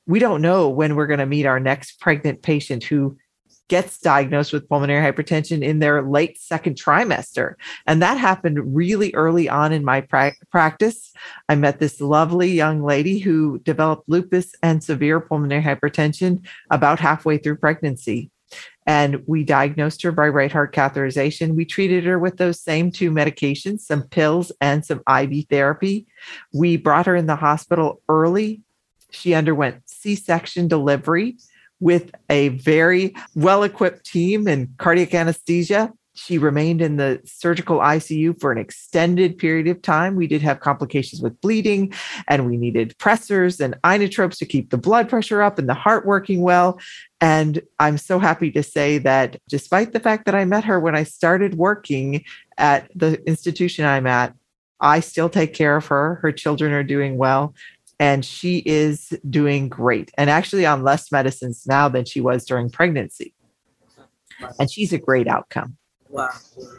we 0.07 0.21
don't 0.21 0.41
know 0.41 0.69
when 0.69 0.95
we're 0.95 1.09
going 1.09 1.19
to 1.19 1.27
meet 1.27 1.47
our 1.47 1.59
next 1.59 1.99
pregnant 1.99 2.43
patient 2.43 2.85
who 2.85 3.17
gets 3.69 3.99
diagnosed 3.99 4.53
with 4.53 4.69
pulmonary 4.69 5.05
hypertension 5.05 5.65
in 5.65 5.81
their 5.81 6.01
late 6.01 6.39
second 6.39 6.77
trimester. 6.77 7.55
And 7.89 8.01
that 8.01 8.17
happened 8.17 8.77
really 8.77 9.13
early 9.15 9.49
on 9.49 9.73
in 9.73 9.85
my 9.85 10.03
pra- 10.03 10.37
practice. 10.53 11.13
I 11.49 11.57
met 11.57 11.81
this 11.81 12.01
lovely 12.01 12.53
young 12.53 12.85
lady 12.85 13.19
who 13.19 13.59
developed 13.65 14.09
lupus 14.09 14.53
and 14.63 14.85
severe 14.85 15.19
pulmonary 15.19 15.65
hypertension 15.65 16.47
about 16.71 17.01
halfway 17.01 17.39
through 17.39 17.57
pregnancy 17.57 18.31
and 18.87 19.23
we 19.27 19.43
diagnosed 19.43 20.03
her 20.03 20.13
by 20.13 20.29
right 20.29 20.53
heart 20.53 20.75
catheterization. 20.75 21.55
We 21.55 21.65
treated 21.65 22.05
her 22.05 22.19
with 22.19 22.37
those 22.37 22.61
same 22.61 22.91
two 22.91 23.11
medications, 23.11 23.81
some 23.81 24.05
pills 24.05 24.53
and 24.61 24.85
some 24.85 25.03
IV 25.09 25.47
therapy. 25.51 26.07
We 26.53 26.77
brought 26.77 27.07
her 27.07 27.17
in 27.17 27.27
the 27.27 27.37
hospital 27.37 28.01
early. 28.09 28.63
She 29.11 29.35
underwent 29.35 29.83
C 29.87 30.15
section 30.15 30.69
delivery 30.69 31.37
with 31.81 32.11
a 32.31 32.49
very 32.49 33.15
well 33.35 33.63
equipped 33.63 34.07
team 34.07 34.47
and 34.47 34.69
cardiac 34.79 35.15
anesthesia. 35.15 35.93
She 36.17 36.39
remained 36.39 36.81
in 36.81 36.97
the 36.97 37.21
surgical 37.25 37.79
ICU 37.79 38.41
for 38.41 38.51
an 38.51 38.59
extended 38.59 39.37
period 39.37 39.69
of 39.69 39.83
time. 39.83 40.17
We 40.17 40.27
did 40.27 40.41
have 40.43 40.61
complications 40.61 41.21
with 41.21 41.39
bleeding, 41.41 41.93
and 42.27 42.47
we 42.47 42.57
needed 42.57 42.97
pressors 42.99 43.61
and 43.61 43.77
inotropes 43.85 44.39
to 44.39 44.47
keep 44.47 44.71
the 44.71 44.79
blood 44.79 45.09
pressure 45.09 45.43
up 45.43 45.59
and 45.59 45.69
the 45.69 45.75
heart 45.75 46.07
working 46.07 46.41
well. 46.41 46.81
And 47.21 47.61
I'm 47.79 47.99
so 47.99 48.19
happy 48.19 48.51
to 48.53 48.63
say 48.63 48.99
that 48.99 49.37
despite 49.49 49.93
the 49.93 50.01
fact 50.01 50.25
that 50.25 50.35
I 50.35 50.47
met 50.47 50.65
her 50.65 50.81
when 50.81 50.97
I 50.97 51.03
started 51.03 51.55
working 51.55 52.25
at 52.57 52.91
the 52.95 53.23
institution 53.29 53.85
I'm 53.85 54.07
at, 54.07 54.35
I 54.81 55.01
still 55.01 55.29
take 55.29 55.55
care 55.55 55.77
of 55.77 55.87
her. 55.87 56.17
Her 56.17 56.33
children 56.33 56.73
are 56.73 56.83
doing 56.83 57.19
well 57.19 57.55
and 57.99 58.25
she 58.25 58.63
is 58.67 59.19
doing 59.29 59.69
great 59.69 60.11
and 60.19 60.29
actually 60.29 60.67
on 60.67 60.83
less 60.83 61.11
medicines 61.11 61.67
now 61.67 61.89
than 61.89 62.05
she 62.05 62.21
was 62.21 62.45
during 62.45 62.71
pregnancy. 62.71 63.35
And 64.59 64.71
she's 64.71 64.93
a 64.93 64.99
great 64.99 65.29
outcome. 65.29 65.79
Wow. 66.09 66.31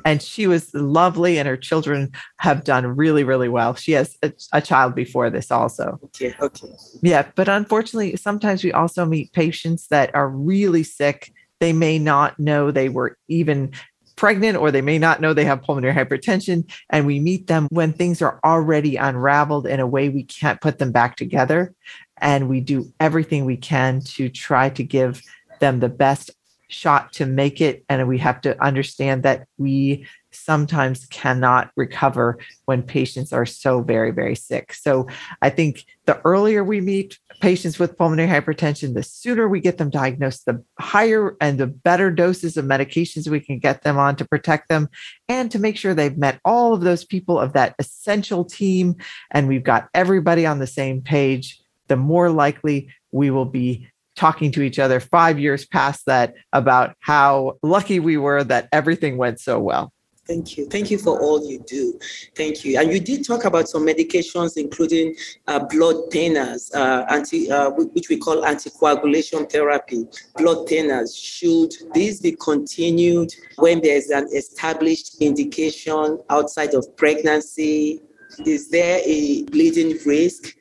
And 0.05 0.21
she 0.21 0.47
was 0.47 0.73
lovely, 0.73 1.37
and 1.37 1.47
her 1.47 1.57
children 1.57 2.11
have 2.37 2.63
done 2.63 2.85
really, 2.85 3.23
really 3.23 3.49
well. 3.49 3.75
She 3.75 3.91
has 3.93 4.17
a, 4.23 4.31
a, 4.53 4.61
child 4.61 4.95
before 4.95 5.29
this, 5.29 5.51
also. 5.51 5.99
Okay. 6.05 6.33
Okay. 6.39 6.69
Yeah. 7.01 7.27
But 7.35 7.49
unfortunately, 7.49 8.15
sometimes 8.15 8.63
we 8.63 8.71
also 8.71 9.05
meet 9.05 9.33
patients 9.33 9.87
that 9.87 10.13
are 10.15 10.29
really 10.29 10.83
sick. 10.83 11.33
They 11.59 11.73
may 11.73 11.99
not 11.99 12.39
know 12.39 12.71
they 12.71 12.89
were 12.89 13.17
even 13.27 13.73
pregnant 14.17 14.57
or 14.57 14.71
they 14.71 14.81
may 14.81 14.97
not 14.97 15.21
know 15.21 15.33
they 15.33 15.45
have 15.45 15.61
pulmonary 15.61 15.93
hypertension. 15.93 16.69
And 16.89 17.05
we 17.05 17.19
meet 17.19 17.47
them 17.47 17.67
when 17.69 17.93
things 17.93 18.21
are 18.21 18.39
already 18.43 18.97
unraveled 18.97 19.65
in 19.65 19.79
a 19.79 19.87
way 19.87 20.09
we 20.09 20.23
can't 20.23 20.59
put 20.59 20.79
them 20.79 20.91
back 20.91 21.15
together. 21.15 21.73
And 22.17 22.49
we 22.49 22.59
do 22.59 22.91
everything 22.99 23.45
we 23.45 23.57
can 23.57 24.01
to 24.01 24.27
try 24.27 24.69
to 24.71 24.83
give 24.83 25.21
them 25.59 25.79
the 25.79 25.89
best 25.89 26.31
shot 26.69 27.13
to 27.13 27.25
make 27.25 27.61
it. 27.61 27.83
And 27.89 28.07
we 28.07 28.17
have 28.19 28.41
to 28.41 28.61
understand 28.63 29.23
that 29.23 29.47
we 29.57 30.05
sometimes 30.31 31.05
cannot 31.05 31.71
recover 31.75 32.37
when 32.65 32.83
patients 32.83 33.33
are 33.33 33.45
so 33.45 33.81
very, 33.81 34.11
very 34.11 34.35
sick. 34.35 34.73
So 34.73 35.07
I 35.41 35.49
think 35.49 35.85
the 36.05 36.19
earlier 36.23 36.63
we 36.63 36.81
meet 36.81 37.17
patients 37.39 37.79
with 37.79 37.97
pulmonary 37.97 38.27
hypertension, 38.27 38.93
the 38.93 39.03
sooner 39.03 39.47
we 39.47 39.59
get 39.59 39.77
them 39.77 39.89
diagnosed, 39.89 40.45
the 40.45 40.63
higher 40.79 41.35
and 41.39 41.57
the 41.57 41.67
better 41.67 42.11
doses 42.11 42.57
of 42.57 42.65
medications 42.65 43.27
we 43.27 43.39
can 43.39 43.59
get 43.59 43.83
them 43.83 43.97
on 43.97 44.15
to 44.17 44.25
protect 44.25 44.69
them 44.69 44.89
and 45.29 45.51
to 45.51 45.59
make 45.59 45.77
sure 45.77 45.93
they've 45.93 46.17
met 46.17 46.39
all 46.45 46.73
of 46.73 46.81
those 46.81 47.05
people 47.05 47.39
of 47.39 47.53
that 47.53 47.75
essential 47.79 48.43
team 48.43 48.95
and 49.31 49.47
we've 49.47 49.63
got 49.63 49.89
everybody 49.93 50.45
on 50.45 50.59
the 50.59 50.67
same 50.67 51.01
page, 51.01 51.59
the 51.87 51.97
more 51.97 52.29
likely 52.29 52.89
we 53.11 53.31
will 53.31 53.45
be 53.45 53.87
talking 54.17 54.51
to 54.51 54.61
each 54.61 54.79
other 54.79 54.99
five 54.99 55.39
years 55.39 55.65
past 55.65 56.05
that 56.07 56.33
about 56.51 56.95
how 56.99 57.57
lucky 57.63 57.99
we 57.99 58.17
were 58.17 58.43
that 58.43 58.67
everything 58.73 59.17
went 59.17 59.39
so 59.39 59.59
well. 59.59 59.93
Thank 60.27 60.57
you. 60.57 60.65
Thank 60.67 60.91
you 60.91 60.97
for 60.97 61.17
all 61.21 61.49
you 61.49 61.59
do. 61.59 61.97
Thank 62.35 62.65
you. 62.65 62.77
And 62.77 62.91
you 62.91 62.99
did 62.99 63.25
talk 63.25 63.45
about 63.45 63.69
some 63.69 63.87
medications, 63.87 64.57
including 64.57 65.15
uh, 65.47 65.59
blood 65.59 65.95
thinners, 66.11 66.69
uh, 66.75 67.05
anti, 67.09 67.49
uh, 67.49 67.69
which 67.69 68.09
we 68.09 68.17
call 68.17 68.43
anticoagulation 68.43 69.49
therapy. 69.49 70.05
Blood 70.35 70.67
thinners. 70.67 71.17
Should 71.17 71.73
these 71.93 72.19
be 72.19 72.33
continued 72.33 73.33
when 73.55 73.79
there's 73.81 74.09
an 74.09 74.27
established 74.35 75.21
indication 75.21 76.19
outside 76.29 76.73
of 76.73 76.93
pregnancy? 76.97 78.01
Is 78.45 78.69
there 78.69 78.99
a 79.05 79.43
bleeding 79.43 79.97
risk? 80.05 80.53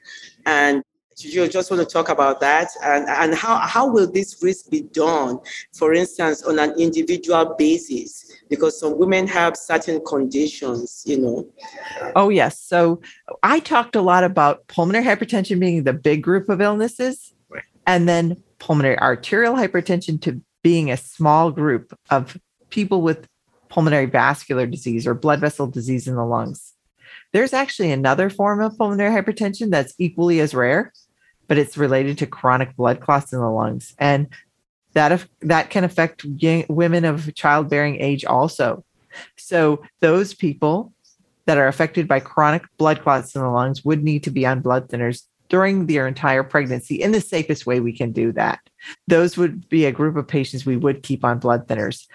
And 0.46 0.84
you 1.18 1.48
just 1.48 1.70
want 1.70 1.86
to 1.86 1.90
talk 1.90 2.08
about 2.08 2.40
that 2.40 2.68
and, 2.82 3.08
and 3.08 3.34
how, 3.34 3.56
how 3.58 3.88
will 3.88 4.10
this 4.10 4.42
risk 4.42 4.70
be 4.70 4.82
done, 4.82 5.38
for 5.72 5.92
instance, 5.94 6.42
on 6.42 6.58
an 6.58 6.78
individual 6.78 7.54
basis? 7.58 8.32
Because 8.50 8.78
some 8.78 8.98
women 8.98 9.26
have 9.26 9.56
certain 9.56 10.04
conditions, 10.04 11.02
you 11.06 11.18
know. 11.18 11.48
Oh, 12.14 12.28
yes. 12.28 12.60
So 12.60 13.00
I 13.42 13.60
talked 13.60 13.96
a 13.96 14.02
lot 14.02 14.24
about 14.24 14.66
pulmonary 14.68 15.04
hypertension 15.04 15.58
being 15.58 15.84
the 15.84 15.92
big 15.92 16.22
group 16.22 16.48
of 16.48 16.60
illnesses, 16.60 17.32
right. 17.48 17.64
and 17.86 18.08
then 18.08 18.42
pulmonary 18.58 18.98
arterial 18.98 19.54
hypertension 19.54 20.20
to 20.22 20.40
being 20.62 20.90
a 20.90 20.96
small 20.96 21.50
group 21.50 21.96
of 22.10 22.36
people 22.70 23.02
with 23.02 23.26
pulmonary 23.68 24.06
vascular 24.06 24.66
disease 24.66 25.06
or 25.06 25.14
blood 25.14 25.40
vessel 25.40 25.66
disease 25.66 26.08
in 26.08 26.14
the 26.14 26.24
lungs. 26.24 26.74
There's 27.32 27.52
actually 27.52 27.92
another 27.92 28.30
form 28.30 28.60
of 28.60 28.76
pulmonary 28.78 29.10
hypertension 29.10 29.70
that's 29.70 29.94
equally 29.98 30.40
as 30.40 30.54
rare, 30.54 30.92
but 31.48 31.58
it's 31.58 31.76
related 31.76 32.18
to 32.18 32.26
chronic 32.26 32.74
blood 32.76 33.00
clots 33.00 33.32
in 33.32 33.40
the 33.40 33.50
lungs. 33.50 33.94
And 33.98 34.28
that, 34.94 35.26
that 35.42 35.70
can 35.70 35.84
affect 35.84 36.24
women 36.68 37.04
of 37.04 37.34
childbearing 37.34 38.00
age 38.00 38.24
also. 38.24 38.84
So 39.36 39.82
those 40.00 40.34
people 40.34 40.92
that 41.46 41.58
are 41.58 41.68
affected 41.68 42.08
by 42.08 42.20
chronic 42.20 42.64
blood 42.76 43.02
clots 43.02 43.34
in 43.34 43.40
the 43.40 43.48
lungs 43.48 43.84
would 43.84 44.02
need 44.02 44.24
to 44.24 44.30
be 44.30 44.46
on 44.46 44.60
blood 44.60 44.88
thinners 44.88 45.22
during 45.48 45.86
their 45.86 46.08
entire 46.08 46.42
pregnancy 46.42 46.96
in 46.96 47.12
the 47.12 47.20
safest 47.20 47.66
way 47.66 47.78
we 47.78 47.92
can 47.92 48.10
do 48.12 48.32
that. 48.32 48.58
Those 49.06 49.36
would 49.36 49.68
be 49.68 49.84
a 49.84 49.92
group 49.92 50.16
of 50.16 50.26
patients 50.26 50.66
we 50.66 50.76
would 50.76 51.02
keep 51.02 51.24
on 51.24 51.38
blood 51.38 51.68
thinners. 51.68 52.06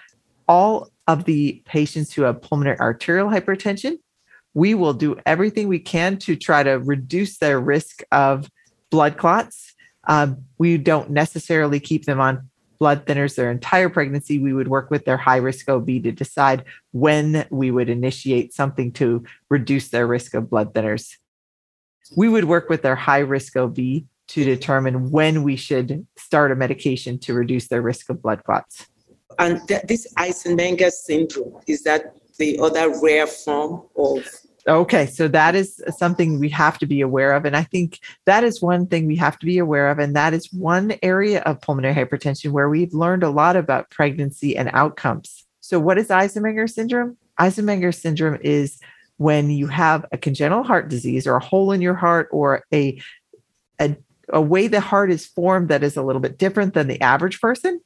All 0.48 0.90
of 1.06 1.24
the 1.24 1.62
patients 1.64 2.12
who 2.12 2.22
have 2.22 2.42
pulmonary 2.42 2.78
arterial 2.78 3.28
hypertension, 3.28 3.96
we 4.54 4.74
will 4.74 4.92
do 4.92 5.16
everything 5.24 5.68
we 5.68 5.78
can 5.78 6.18
to 6.18 6.36
try 6.36 6.62
to 6.62 6.72
reduce 6.72 7.38
their 7.38 7.58
risk 7.58 8.02
of 8.12 8.50
blood 8.92 9.16
clots. 9.16 9.74
Um, 10.06 10.44
we 10.58 10.76
don't 10.76 11.10
necessarily 11.10 11.80
keep 11.80 12.04
them 12.04 12.20
on 12.20 12.48
blood 12.78 13.06
thinners 13.06 13.36
their 13.36 13.50
entire 13.50 13.88
pregnancy. 13.88 14.38
We 14.38 14.52
would 14.52 14.68
work 14.68 14.90
with 14.90 15.04
their 15.04 15.16
high 15.16 15.36
risk 15.38 15.68
OB 15.68 15.86
to 15.86 16.12
decide 16.12 16.64
when 16.92 17.46
we 17.50 17.70
would 17.70 17.88
initiate 17.88 18.52
something 18.52 18.92
to 18.92 19.24
reduce 19.48 19.88
their 19.88 20.06
risk 20.06 20.34
of 20.34 20.50
blood 20.50 20.74
thinners. 20.74 21.16
We 22.16 22.28
would 22.28 22.44
work 22.44 22.68
with 22.68 22.82
their 22.82 22.96
high 22.96 23.20
risk 23.20 23.56
OB 23.56 23.76
to 23.76 24.44
determine 24.44 25.10
when 25.10 25.42
we 25.42 25.56
should 25.56 26.06
start 26.16 26.52
a 26.52 26.56
medication 26.56 27.18
to 27.20 27.34
reduce 27.34 27.68
their 27.68 27.82
risk 27.82 28.10
of 28.10 28.20
blood 28.20 28.44
clots. 28.44 28.86
And 29.38 29.66
th- 29.66 29.82
this 29.88 30.12
Eisenmenger 30.18 30.90
syndrome, 30.90 31.60
is 31.66 31.82
that 31.84 32.14
the 32.38 32.58
other 32.58 32.92
rare 33.00 33.26
form 33.26 33.82
of 33.96 34.26
Okay, 34.68 35.06
so 35.06 35.26
that 35.26 35.56
is 35.56 35.82
something 35.96 36.38
we 36.38 36.48
have 36.50 36.78
to 36.78 36.86
be 36.86 37.00
aware 37.00 37.32
of. 37.32 37.44
And 37.44 37.56
I 37.56 37.64
think 37.64 37.98
that 38.26 38.44
is 38.44 38.62
one 38.62 38.86
thing 38.86 39.06
we 39.06 39.16
have 39.16 39.36
to 39.40 39.46
be 39.46 39.58
aware 39.58 39.90
of. 39.90 39.98
And 39.98 40.14
that 40.14 40.34
is 40.34 40.52
one 40.52 40.94
area 41.02 41.40
of 41.40 41.60
pulmonary 41.60 41.94
hypertension 41.94 42.52
where 42.52 42.68
we've 42.68 42.94
learned 42.94 43.24
a 43.24 43.30
lot 43.30 43.56
about 43.56 43.90
pregnancy 43.90 44.56
and 44.56 44.70
outcomes. 44.72 45.44
So, 45.60 45.80
what 45.80 45.98
is 45.98 46.08
Eisenmenger 46.08 46.70
syndrome? 46.70 47.16
Eisenmenger 47.40 47.92
syndrome 47.92 48.38
is 48.42 48.78
when 49.16 49.50
you 49.50 49.66
have 49.66 50.06
a 50.12 50.18
congenital 50.18 50.62
heart 50.62 50.88
disease 50.88 51.26
or 51.26 51.36
a 51.36 51.44
hole 51.44 51.72
in 51.72 51.80
your 51.80 51.94
heart 51.94 52.28
or 52.30 52.64
a, 52.72 53.00
a, 53.80 53.96
a 54.28 54.40
way 54.40 54.68
the 54.68 54.80
heart 54.80 55.10
is 55.10 55.26
formed 55.26 55.70
that 55.70 55.82
is 55.82 55.96
a 55.96 56.02
little 56.02 56.20
bit 56.20 56.38
different 56.38 56.74
than 56.74 56.86
the 56.86 57.00
average 57.00 57.40
person. 57.40 57.80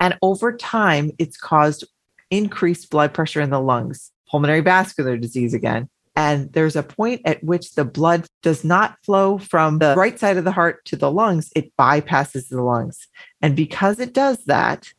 And 0.00 0.18
over 0.20 0.56
time, 0.56 1.12
it's 1.18 1.36
caused 1.36 1.84
increased 2.30 2.90
blood 2.90 3.14
pressure 3.14 3.40
in 3.40 3.50
the 3.50 3.60
lungs 3.60 4.10
pulmonary 4.34 4.62
vascular 4.62 5.16
disease 5.16 5.54
again. 5.54 5.88
And 6.16 6.52
there's 6.52 6.74
a 6.74 6.82
point 6.82 7.22
at 7.24 7.44
which 7.44 7.76
the 7.76 7.84
blood 7.84 8.26
does 8.42 8.64
not 8.64 8.98
flow 9.04 9.38
from 9.38 9.78
the 9.78 9.94
right 9.96 10.18
side 10.18 10.36
of 10.36 10.42
the 10.42 10.50
heart 10.50 10.84
to 10.86 10.96
the 10.96 11.08
lungs, 11.08 11.52
it 11.54 11.70
bypasses 11.76 12.48
the 12.48 12.60
lungs. 12.60 13.06
And 13.40 13.54
because 13.54 14.00
it 14.00 14.12
does 14.12 14.38
that, 14.46 14.92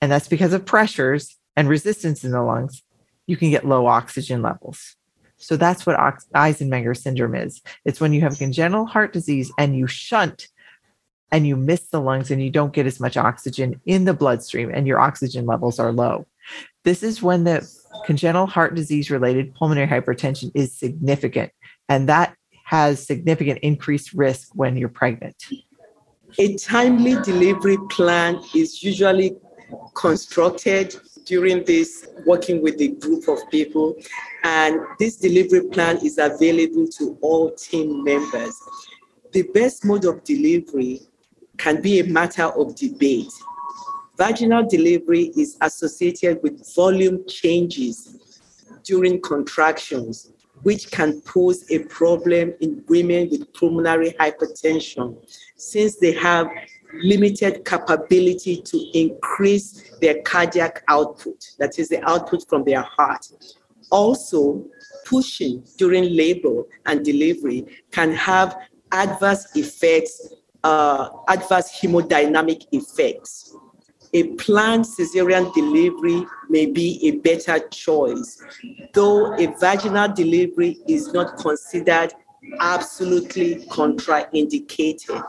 and 0.00 0.10
that's 0.10 0.26
because 0.26 0.54
of 0.54 0.64
pressures 0.64 1.36
and 1.54 1.68
resistance 1.68 2.24
in 2.24 2.30
the 2.30 2.40
lungs, 2.40 2.82
you 3.26 3.36
can 3.36 3.50
get 3.50 3.66
low 3.66 3.86
oxygen 3.86 4.40
levels. 4.40 4.96
So 5.36 5.58
that's 5.58 5.84
what 5.84 5.98
Eisenmenger 6.34 6.96
syndrome 6.96 7.34
is. 7.34 7.60
It's 7.84 8.00
when 8.00 8.14
you 8.14 8.22
have 8.22 8.38
congenital 8.38 8.86
heart 8.86 9.12
disease 9.12 9.52
and 9.58 9.76
you 9.76 9.86
shunt 9.86 10.48
and 11.30 11.46
you 11.46 11.56
miss 11.56 11.88
the 11.88 12.00
lungs 12.00 12.30
and 12.30 12.42
you 12.42 12.48
don't 12.48 12.72
get 12.72 12.86
as 12.86 13.00
much 13.00 13.18
oxygen 13.18 13.82
in 13.84 14.06
the 14.06 14.14
bloodstream 14.14 14.70
and 14.72 14.86
your 14.86 14.98
oxygen 14.98 15.44
levels 15.44 15.78
are 15.78 15.92
low. 15.92 16.26
This 16.84 17.02
is 17.02 17.22
when 17.22 17.44
the 17.44 17.68
congenital 18.04 18.46
heart 18.46 18.74
disease 18.74 19.10
related 19.10 19.54
pulmonary 19.54 19.86
hypertension 19.86 20.50
is 20.54 20.76
significant, 20.76 21.52
and 21.88 22.08
that 22.08 22.34
has 22.64 23.06
significant 23.06 23.58
increased 23.60 24.12
risk 24.12 24.48
when 24.54 24.76
you're 24.76 24.88
pregnant. 24.88 25.36
A 26.38 26.56
timely 26.56 27.14
delivery 27.22 27.78
plan 27.90 28.40
is 28.54 28.82
usually 28.82 29.36
constructed 29.94 30.94
during 31.24 31.64
this 31.64 32.08
working 32.24 32.62
with 32.62 32.80
a 32.80 32.88
group 32.88 33.28
of 33.28 33.38
people, 33.50 33.94
and 34.44 34.80
this 34.98 35.16
delivery 35.16 35.68
plan 35.68 35.98
is 36.04 36.18
available 36.18 36.86
to 36.98 37.18
all 37.20 37.50
team 37.52 38.04
members. 38.04 38.54
The 39.32 39.42
best 39.54 39.84
mode 39.84 40.04
of 40.04 40.22
delivery 40.24 41.00
can 41.56 41.80
be 41.80 42.00
a 42.00 42.04
matter 42.04 42.44
of 42.44 42.74
debate 42.76 43.32
Vaginal 44.16 44.66
delivery 44.66 45.30
is 45.36 45.58
associated 45.60 46.42
with 46.42 46.74
volume 46.74 47.22
changes 47.28 48.40
during 48.82 49.20
contractions, 49.20 50.32
which 50.62 50.90
can 50.90 51.20
pose 51.20 51.70
a 51.70 51.80
problem 51.80 52.54
in 52.60 52.82
women 52.88 53.28
with 53.30 53.52
pulmonary 53.52 54.12
hypertension 54.18 55.16
since 55.56 55.96
they 55.96 56.12
have 56.12 56.48
limited 57.02 57.64
capability 57.66 58.62
to 58.62 58.78
increase 58.94 59.90
their 60.00 60.22
cardiac 60.22 60.82
output, 60.88 61.44
that 61.58 61.78
is, 61.78 61.90
the 61.90 62.02
output 62.08 62.48
from 62.48 62.64
their 62.64 62.82
heart. 62.82 63.26
Also, 63.90 64.64
pushing 65.04 65.62
during 65.76 66.16
labor 66.16 66.62
and 66.86 67.04
delivery 67.04 67.66
can 67.90 68.12
have 68.12 68.56
adverse 68.92 69.54
effects, 69.56 70.32
uh, 70.64 71.10
adverse 71.28 71.70
hemodynamic 71.70 72.66
effects 72.72 73.54
a 74.16 74.22
planned 74.36 74.86
cesarean 74.86 75.52
delivery 75.52 76.26
may 76.48 76.64
be 76.64 76.98
a 77.06 77.10
better 77.18 77.58
choice, 77.68 78.42
though 78.94 79.34
a 79.34 79.46
vaginal 79.60 80.08
delivery 80.08 80.78
is 80.88 81.12
not 81.12 81.36
considered 81.36 82.14
absolutely 82.60 83.56
contraindicated. 83.66 85.22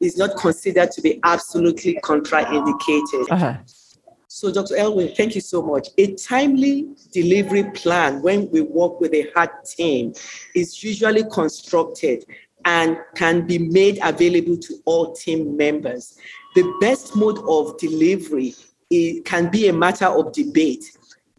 Is 0.00 0.16
not 0.16 0.36
considered 0.36 0.90
to 0.92 1.00
be 1.00 1.20
absolutely 1.22 2.00
contraindicated. 2.02 3.26
Uh-huh. 3.30 3.56
So, 4.26 4.52
Dr. 4.52 4.74
Elwing, 4.74 5.16
thank 5.16 5.36
you 5.36 5.40
so 5.40 5.62
much. 5.62 5.88
A 5.96 6.12
timely 6.14 6.88
delivery 7.12 7.70
plan 7.70 8.20
when 8.20 8.50
we 8.50 8.62
work 8.62 9.00
with 9.00 9.14
a 9.14 9.30
heart 9.32 9.64
team 9.64 10.12
is 10.56 10.82
usually 10.82 11.22
constructed 11.30 12.24
and 12.64 12.96
can 13.14 13.46
be 13.46 13.58
made 13.58 14.00
available 14.02 14.56
to 14.56 14.74
all 14.86 15.12
team 15.14 15.56
members 15.56 16.18
the 16.54 16.76
best 16.80 17.16
mode 17.16 17.38
of 17.48 17.76
delivery 17.78 18.54
can 19.24 19.50
be 19.50 19.68
a 19.68 19.72
matter 19.72 20.06
of 20.06 20.32
debate. 20.32 20.84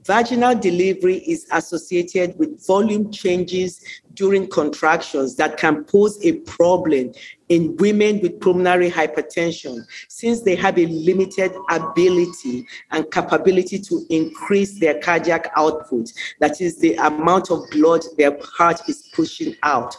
Vaginal 0.05 0.53
delivery 0.53 1.17
is 1.25 1.47
associated 1.51 2.37
with 2.37 2.63
volume 2.67 3.11
changes 3.11 3.81
during 4.13 4.47
contractions 4.47 5.35
that 5.35 5.57
can 5.57 5.83
pose 5.85 6.23
a 6.23 6.33
problem 6.41 7.11
in 7.49 7.75
women 7.77 8.19
with 8.21 8.39
pulmonary 8.39 8.91
hypertension 8.91 9.83
since 10.07 10.41
they 10.41 10.55
have 10.55 10.77
a 10.77 10.85
limited 10.85 11.51
ability 11.71 12.67
and 12.91 13.09
capability 13.09 13.79
to 13.79 14.05
increase 14.11 14.79
their 14.79 14.99
cardiac 14.99 15.51
output, 15.55 16.11
that 16.39 16.61
is, 16.61 16.77
the 16.77 16.93
amount 16.95 17.49
of 17.49 17.63
blood 17.71 18.03
their 18.17 18.37
heart 18.43 18.81
is 18.87 19.09
pushing 19.13 19.55
out. 19.63 19.95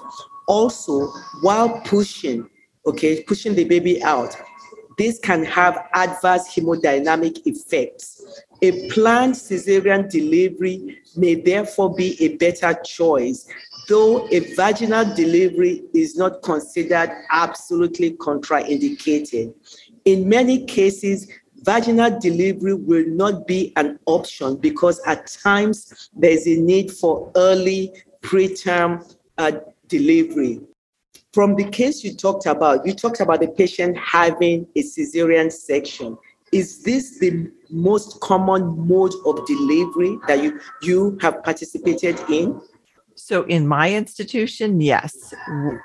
Also, 0.47 1.09
while 1.41 1.81
pushing, 1.81 2.49
okay, 2.87 3.25
pushing 3.25 3.57
the 3.57 3.65
baby 3.65 4.01
out, 4.05 4.37
this 4.97 5.19
can 5.19 5.45
have 5.45 5.89
adverse 5.93 6.49
hemodynamic 6.49 7.47
effects. 7.47 8.43
A 8.63 8.89
planned 8.91 9.35
cesarean 9.35 10.11
delivery 10.11 10.99
may 11.17 11.35
therefore 11.35 11.95
be 11.95 12.17
a 12.23 12.37
better 12.37 12.73
choice, 12.83 13.47
though 13.89 14.27
a 14.31 14.41
vaginal 14.55 15.05
delivery 15.15 15.83
is 15.95 16.17
not 16.17 16.43
considered 16.43 17.11
absolutely 17.31 18.13
contraindicated. 18.13 19.55
In 20.07 20.29
many 20.29 20.65
cases, 20.65 21.29
vaginal 21.63 22.19
delivery 22.19 22.75
will 22.75 23.07
not 23.07 23.47
be 23.47 23.73
an 23.77 23.99
option 24.07 24.57
because 24.57 25.01
at 25.07 25.27
times 25.27 26.11
there's 26.17 26.47
a 26.47 26.57
need 26.57 26.91
for 26.91 27.31
early 27.37 27.93
preterm 28.23 29.15
uh, 29.37 29.53
delivery. 29.89 30.61
From 31.37 31.55
the 31.55 31.69
case 31.69 32.03
you 32.03 32.15
talked 32.15 32.47
about, 32.47 32.87
you 32.87 32.95
talked 32.95 33.21
about 33.21 33.41
the 33.41 33.49
patient 33.49 33.95
having 33.99 34.67
a 34.75 34.83
cesarean 34.83 35.53
section. 35.53 36.17
Is 36.51 36.83
this 36.83 37.19
the 37.19 37.53
most 37.69 38.21
common 38.21 38.89
mode 38.89 39.13
of 39.27 39.47
delivery 39.47 40.17
that 40.29 40.43
you, 40.43 40.59
you 40.81 41.19
have 41.21 41.45
participated 41.45 42.19
in? 42.31 42.59
So, 43.17 43.43
in 43.43 43.69
my 43.69 43.93
institution, 43.93 44.81
yes, 44.81 45.35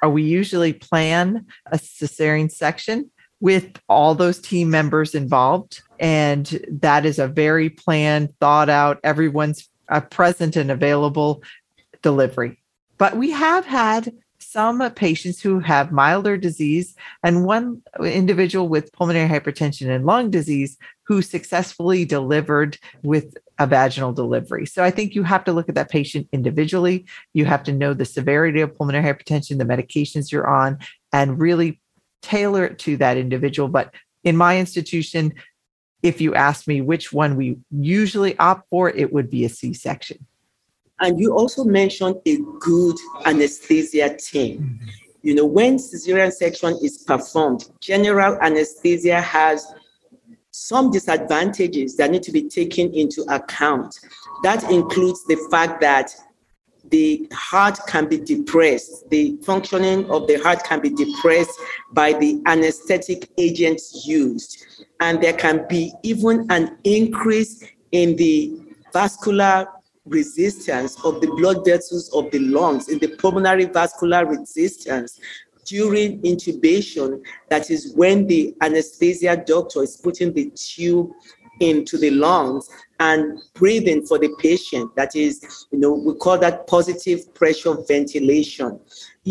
we 0.07 0.23
usually 0.23 0.71
plan 0.71 1.45
a 1.69 1.77
cesarean 1.77 2.49
section 2.49 3.11
with 3.41 3.77
all 3.89 4.15
those 4.15 4.39
team 4.39 4.69
members 4.69 5.13
involved. 5.13 5.81
And 5.99 6.45
that 6.69 7.05
is 7.05 7.19
a 7.19 7.27
very 7.27 7.69
planned, 7.69 8.33
thought 8.39 8.69
out, 8.69 9.01
everyone's 9.03 9.67
uh, 9.89 9.99
present 9.99 10.55
and 10.55 10.71
available 10.71 11.43
delivery. 12.01 12.57
But 12.97 13.17
we 13.17 13.31
have 13.31 13.65
had 13.65 14.13
some 14.51 14.81
patients 14.91 15.41
who 15.41 15.59
have 15.59 15.93
milder 15.93 16.35
disease 16.35 16.93
and 17.23 17.45
one 17.45 17.81
individual 18.03 18.67
with 18.67 18.91
pulmonary 18.91 19.29
hypertension 19.29 19.89
and 19.89 20.05
lung 20.05 20.29
disease 20.29 20.77
who 21.03 21.21
successfully 21.21 22.03
delivered 22.03 22.77
with 23.01 23.37
a 23.59 23.65
vaginal 23.65 24.11
delivery. 24.11 24.65
So 24.65 24.83
I 24.83 24.91
think 24.91 25.15
you 25.15 25.23
have 25.23 25.45
to 25.45 25.53
look 25.53 25.69
at 25.69 25.75
that 25.75 25.89
patient 25.89 26.27
individually. 26.33 27.05
You 27.33 27.45
have 27.45 27.63
to 27.63 27.71
know 27.71 27.93
the 27.93 28.03
severity 28.03 28.59
of 28.59 28.75
pulmonary 28.75 29.05
hypertension, 29.05 29.57
the 29.57 29.63
medications 29.63 30.31
you're 30.31 30.49
on, 30.49 30.79
and 31.13 31.39
really 31.39 31.79
tailor 32.21 32.65
it 32.65 32.79
to 32.79 32.97
that 32.97 33.17
individual. 33.17 33.69
But 33.69 33.93
in 34.25 34.35
my 34.35 34.59
institution, 34.59 35.33
if 36.03 36.19
you 36.19 36.35
ask 36.35 36.67
me 36.67 36.81
which 36.81 37.13
one 37.13 37.37
we 37.37 37.57
usually 37.71 38.37
opt 38.37 38.67
for, 38.69 38.89
it 38.89 39.13
would 39.13 39.29
be 39.29 39.45
a 39.45 39.49
C 39.49 39.73
section. 39.73 40.25
And 41.01 41.19
you 41.19 41.35
also 41.35 41.63
mentioned 41.63 42.15
a 42.25 42.37
good 42.59 42.95
anesthesia 43.25 44.15
team. 44.17 44.59
Mm-hmm. 44.59 44.87
You 45.23 45.35
know, 45.35 45.45
when 45.45 45.77
cesarean 45.77 46.31
section 46.31 46.77
is 46.83 46.99
performed, 46.99 47.69
general 47.79 48.37
anesthesia 48.41 49.19
has 49.19 49.65
some 50.51 50.91
disadvantages 50.91 51.95
that 51.97 52.11
need 52.11 52.23
to 52.23 52.31
be 52.31 52.47
taken 52.47 52.93
into 52.93 53.23
account. 53.33 53.99
That 54.43 54.69
includes 54.71 55.23
the 55.25 55.37
fact 55.49 55.81
that 55.81 56.15
the 56.89 57.27
heart 57.33 57.79
can 57.87 58.07
be 58.07 58.17
depressed. 58.17 59.09
The 59.09 59.37
functioning 59.43 60.09
of 60.11 60.27
the 60.27 60.35
heart 60.35 60.63
can 60.63 60.81
be 60.81 60.89
depressed 60.89 61.57
by 61.93 62.13
the 62.13 62.41
anesthetic 62.47 63.29
agents 63.37 64.05
used. 64.05 64.65
And 64.99 65.21
there 65.21 65.33
can 65.33 65.65
be 65.67 65.93
even 66.03 66.47
an 66.49 66.77
increase 66.83 67.63
in 67.91 68.15
the 68.17 68.59
vascular 68.91 69.67
resistance 70.05 70.97
of 71.05 71.21
the 71.21 71.27
blood 71.27 71.63
vessels 71.65 72.13
of 72.13 72.29
the 72.31 72.39
lungs, 72.39 72.89
in 72.89 72.99
the 72.99 73.15
pulmonary 73.17 73.65
vascular 73.65 74.25
resistance 74.25 75.19
during 75.65 76.21
intubation. 76.23 77.21
That 77.49 77.69
is 77.69 77.93
when 77.95 78.27
the 78.27 78.55
anesthesia 78.61 79.43
doctor 79.45 79.83
is 79.83 79.97
putting 79.97 80.33
the 80.33 80.51
tube 80.51 81.11
into 81.59 81.97
the 81.97 82.09
lungs 82.09 82.67
and 82.99 83.39
breathing 83.53 84.05
for 84.05 84.17
the 84.17 84.35
patient. 84.39 84.95
That 84.95 85.15
is, 85.15 85.67
you 85.71 85.79
know, 85.79 85.93
we 85.93 86.15
call 86.15 86.37
that 86.39 86.65
positive 86.67 87.33
pressure 87.35 87.75
ventilation. 87.87 88.79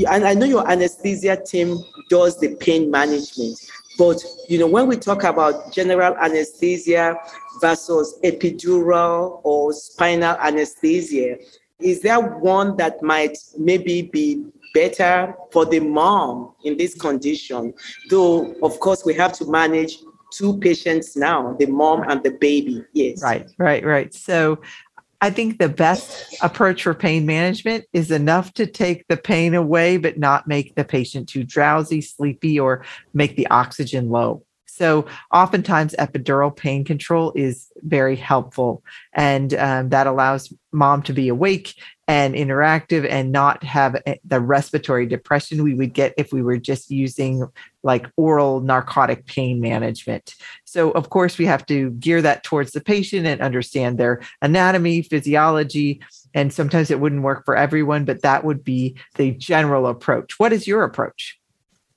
And 0.09 0.25
I 0.25 0.35
know 0.35 0.47
your 0.47 0.71
anesthesia 0.71 1.43
team 1.45 1.79
does 2.09 2.39
the 2.39 2.55
pain 2.57 2.91
management, 2.91 3.59
but 4.01 4.24
you 4.48 4.59
know, 4.59 4.66
when 4.66 4.86
we 4.86 4.96
talk 4.96 5.24
about 5.24 5.74
general 5.74 6.16
anesthesia 6.16 7.18
versus 7.61 8.18
epidural 8.24 9.42
or 9.44 9.74
spinal 9.74 10.38
anesthesia, 10.40 11.36
is 11.80 12.01
there 12.01 12.18
one 12.18 12.78
that 12.78 13.03
might 13.03 13.36
maybe 13.59 14.01
be 14.01 14.42
better 14.72 15.34
for 15.53 15.66
the 15.66 15.80
mom 15.80 16.55
in 16.64 16.78
this 16.78 16.94
condition? 16.94 17.74
Though, 18.09 18.55
of 18.62 18.80
course, 18.80 19.05
we 19.05 19.12
have 19.14 19.34
to 19.34 19.44
manage 19.44 19.98
two 20.32 20.57
patients 20.59 21.14
now 21.14 21.55
the 21.59 21.66
mom 21.66 22.05
and 22.09 22.22
the 22.22 22.30
baby. 22.30 22.82
Yes. 22.94 23.22
Right, 23.22 23.51
right, 23.59 23.84
right. 23.84 24.14
So 24.14 24.61
I 25.21 25.31
think 25.31 25.59
the 25.59 25.68
best 25.68 26.37
approach 26.43 26.83
for 26.83 26.95
pain 26.95 27.27
management 27.27 27.85
is 27.93 28.11
enough 28.11 28.55
to 28.55 28.66
take 28.66 29.07
the 29.09 29.16
pain 29.16 29.55
away, 29.55 29.99
but 29.99 30.18
not 30.18 30.49
make 30.49 30.75
the 30.75 30.85
patient 30.85 31.29
too 31.29 31.45
drowsy, 31.45 32.01
sleepy, 32.01 32.59
or 32.59 32.85
make 33.12 33.37
the 33.37 33.47
oxygen 33.49 34.09
low. 34.09 34.45
So, 34.66 35.05
oftentimes, 35.31 35.95
epidural 35.99 36.57
pain 36.57 36.85
control 36.85 37.33
is 37.37 37.71
very 37.83 38.16
helpful, 38.16 38.83
and 39.12 39.53
um, 39.55 39.91
that 39.91 40.07
allows 40.07 40.55
mom 40.73 41.03
to 41.03 41.12
be 41.12 41.29
awake 41.29 41.75
and 42.11 42.34
interactive 42.34 43.06
and 43.08 43.30
not 43.30 43.62
have 43.62 44.02
the 44.24 44.40
respiratory 44.40 45.06
depression 45.06 45.62
we 45.62 45.74
would 45.74 45.94
get 45.94 46.12
if 46.18 46.32
we 46.32 46.42
were 46.42 46.56
just 46.56 46.90
using 46.90 47.46
like 47.84 48.11
oral 48.16 48.61
narcotic 48.62 49.26
pain 49.26 49.61
management. 49.61 50.34
So, 50.64 50.90
of 50.90 51.08
course, 51.08 51.38
we 51.38 51.46
have 51.46 51.64
to 51.66 51.90
gear 51.92 52.20
that 52.20 52.42
towards 52.42 52.72
the 52.72 52.80
patient 52.80 53.28
and 53.28 53.40
understand 53.40 53.96
their 53.96 54.22
anatomy, 54.42 55.02
physiology. 55.02 56.02
And 56.34 56.52
sometimes 56.52 56.90
it 56.90 56.98
wouldn't 56.98 57.22
work 57.22 57.44
for 57.44 57.54
everyone, 57.54 58.04
but 58.04 58.22
that 58.22 58.42
would 58.42 58.64
be 58.64 58.96
the 59.14 59.30
general 59.30 59.86
approach. 59.86 60.36
What 60.40 60.52
is 60.52 60.66
your 60.66 60.82
approach? 60.82 61.38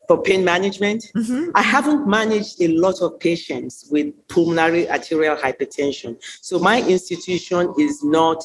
For 0.07 0.21
pain 0.21 0.45
management, 0.45 1.05
mm-hmm. 1.17 1.49
I 1.55 1.63
haven't 1.63 2.05
managed 2.07 2.61
a 2.61 2.67
lot 2.67 3.01
of 3.01 3.19
patients 3.19 3.87
with 3.89 4.13
pulmonary 4.27 4.87
arterial 4.87 5.37
hypertension. 5.37 6.21
So, 6.41 6.59
my 6.59 6.83
institution 6.83 7.73
is 7.79 8.03
not 8.03 8.43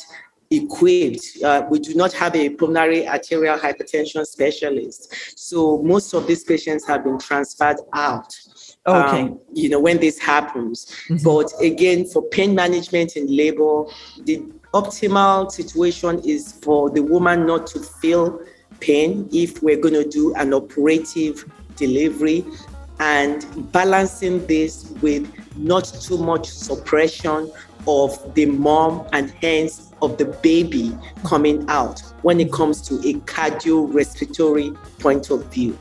equipped. 0.51 1.43
Uh, 1.45 1.67
we 1.71 1.79
do 1.79 1.95
not 1.95 2.13
have 2.13 2.35
a 2.35 2.51
pulmonary 2.51 3.07
arterial 3.07 3.59
hypertension 3.59 4.25
specialist. 4.27 5.39
So 5.39 5.83
most 5.83 6.15
of 6.15 6.27
these 6.27 6.45
patients 6.45 6.87
have 6.87 7.05
been 7.05 7.19
transferred 7.19 7.77
out. 7.93 8.35
Okay. 8.87 9.23
Um, 9.23 9.41
you 9.53 9.69
know, 9.69 9.81
when 9.81 9.99
this 9.99 10.19
happens. 10.19 10.87
Mm-hmm. 11.09 11.25
But 11.25 11.53
again, 11.63 12.07
for 12.07 12.23
pain 12.31 12.55
management 12.55 13.17
in 13.17 13.27
labor, 13.35 13.85
the 14.25 14.43
optimal 14.73 15.51
situation 15.51 16.21
is 16.25 16.53
for 16.53 16.89
the 16.91 17.03
woman 17.03 17.47
not 17.47 17.67
to 17.69 17.81
feel 17.81 18.41
pain 18.81 19.29
if 19.33 19.63
we're 19.63 19.81
going 19.81 19.95
to 19.95 20.09
do 20.09 20.35
an 20.37 20.55
operative 20.55 21.45
delivery 21.77 22.45
and 23.01 23.47
balancing 23.73 24.45
this 24.47 24.91
with 25.03 25.31
not 25.57 25.85
too 25.85 26.19
much 26.19 26.49
suppression 26.49 27.51
of 27.87 28.35
the 28.35 28.47
mom 28.47 29.07
and 29.13 29.31
hence 29.43 29.88
of 30.03 30.19
the 30.19 30.27
baby 30.27 30.97
coming 31.25 31.69
out 31.69 32.01
when 32.23 32.41
it 32.41 32.53
comes 32.53 32.81
to 32.83 32.95
a 33.09 33.15
cardiorespiratory 33.21 34.77
point 35.01 35.31
of 35.31 35.45
view. 35.53 35.79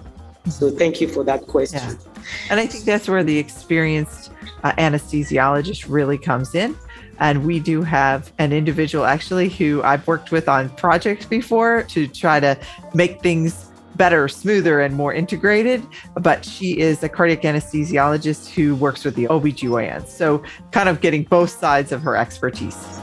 So 0.50 0.70
thank 0.72 1.02
you 1.02 1.08
for 1.08 1.24
that 1.26 1.48
question. 1.48 1.80
Yeah. 1.80 2.24
And 2.50 2.60
I 2.60 2.68
think 2.68 2.86
that's 2.86 3.08
where 3.08 3.24
the 3.24 3.38
experienced 3.38 4.32
uh, 4.64 4.72
anesthesiologist 4.74 5.86
really 5.90 6.18
comes 6.18 6.56
in. 6.56 6.76
And 7.20 7.46
we 7.46 7.60
do 7.60 7.82
have 7.82 8.32
an 8.38 8.54
individual 8.54 9.06
actually 9.06 9.50
who 9.50 9.82
I've 9.84 10.06
worked 10.08 10.32
with 10.32 10.48
on 10.48 10.70
projects 10.70 11.26
before 11.26 11.84
to 11.84 12.08
try 12.08 12.40
to 12.40 12.58
make 12.94 13.22
things 13.22 13.72
better, 13.96 14.28
smoother, 14.28 14.82
and 14.82 14.96
more 14.96 15.14
integrated. 15.14 15.86
But 16.16 16.46
she 16.46 16.78
is 16.78 17.02
a 17.04 17.10
cardiac 17.10 17.42
anesthesiologist 17.42 18.50
who 18.50 18.76
works 18.76 19.04
with 19.04 19.16
the 19.16 19.26
OBGYN. 19.26 20.08
So, 20.08 20.44
kind 20.72 20.88
of 20.88 21.02
getting 21.02 21.24
both 21.24 21.50
sides 21.50 21.92
of 21.92 22.02
her 22.04 22.16
expertise. 22.16 22.97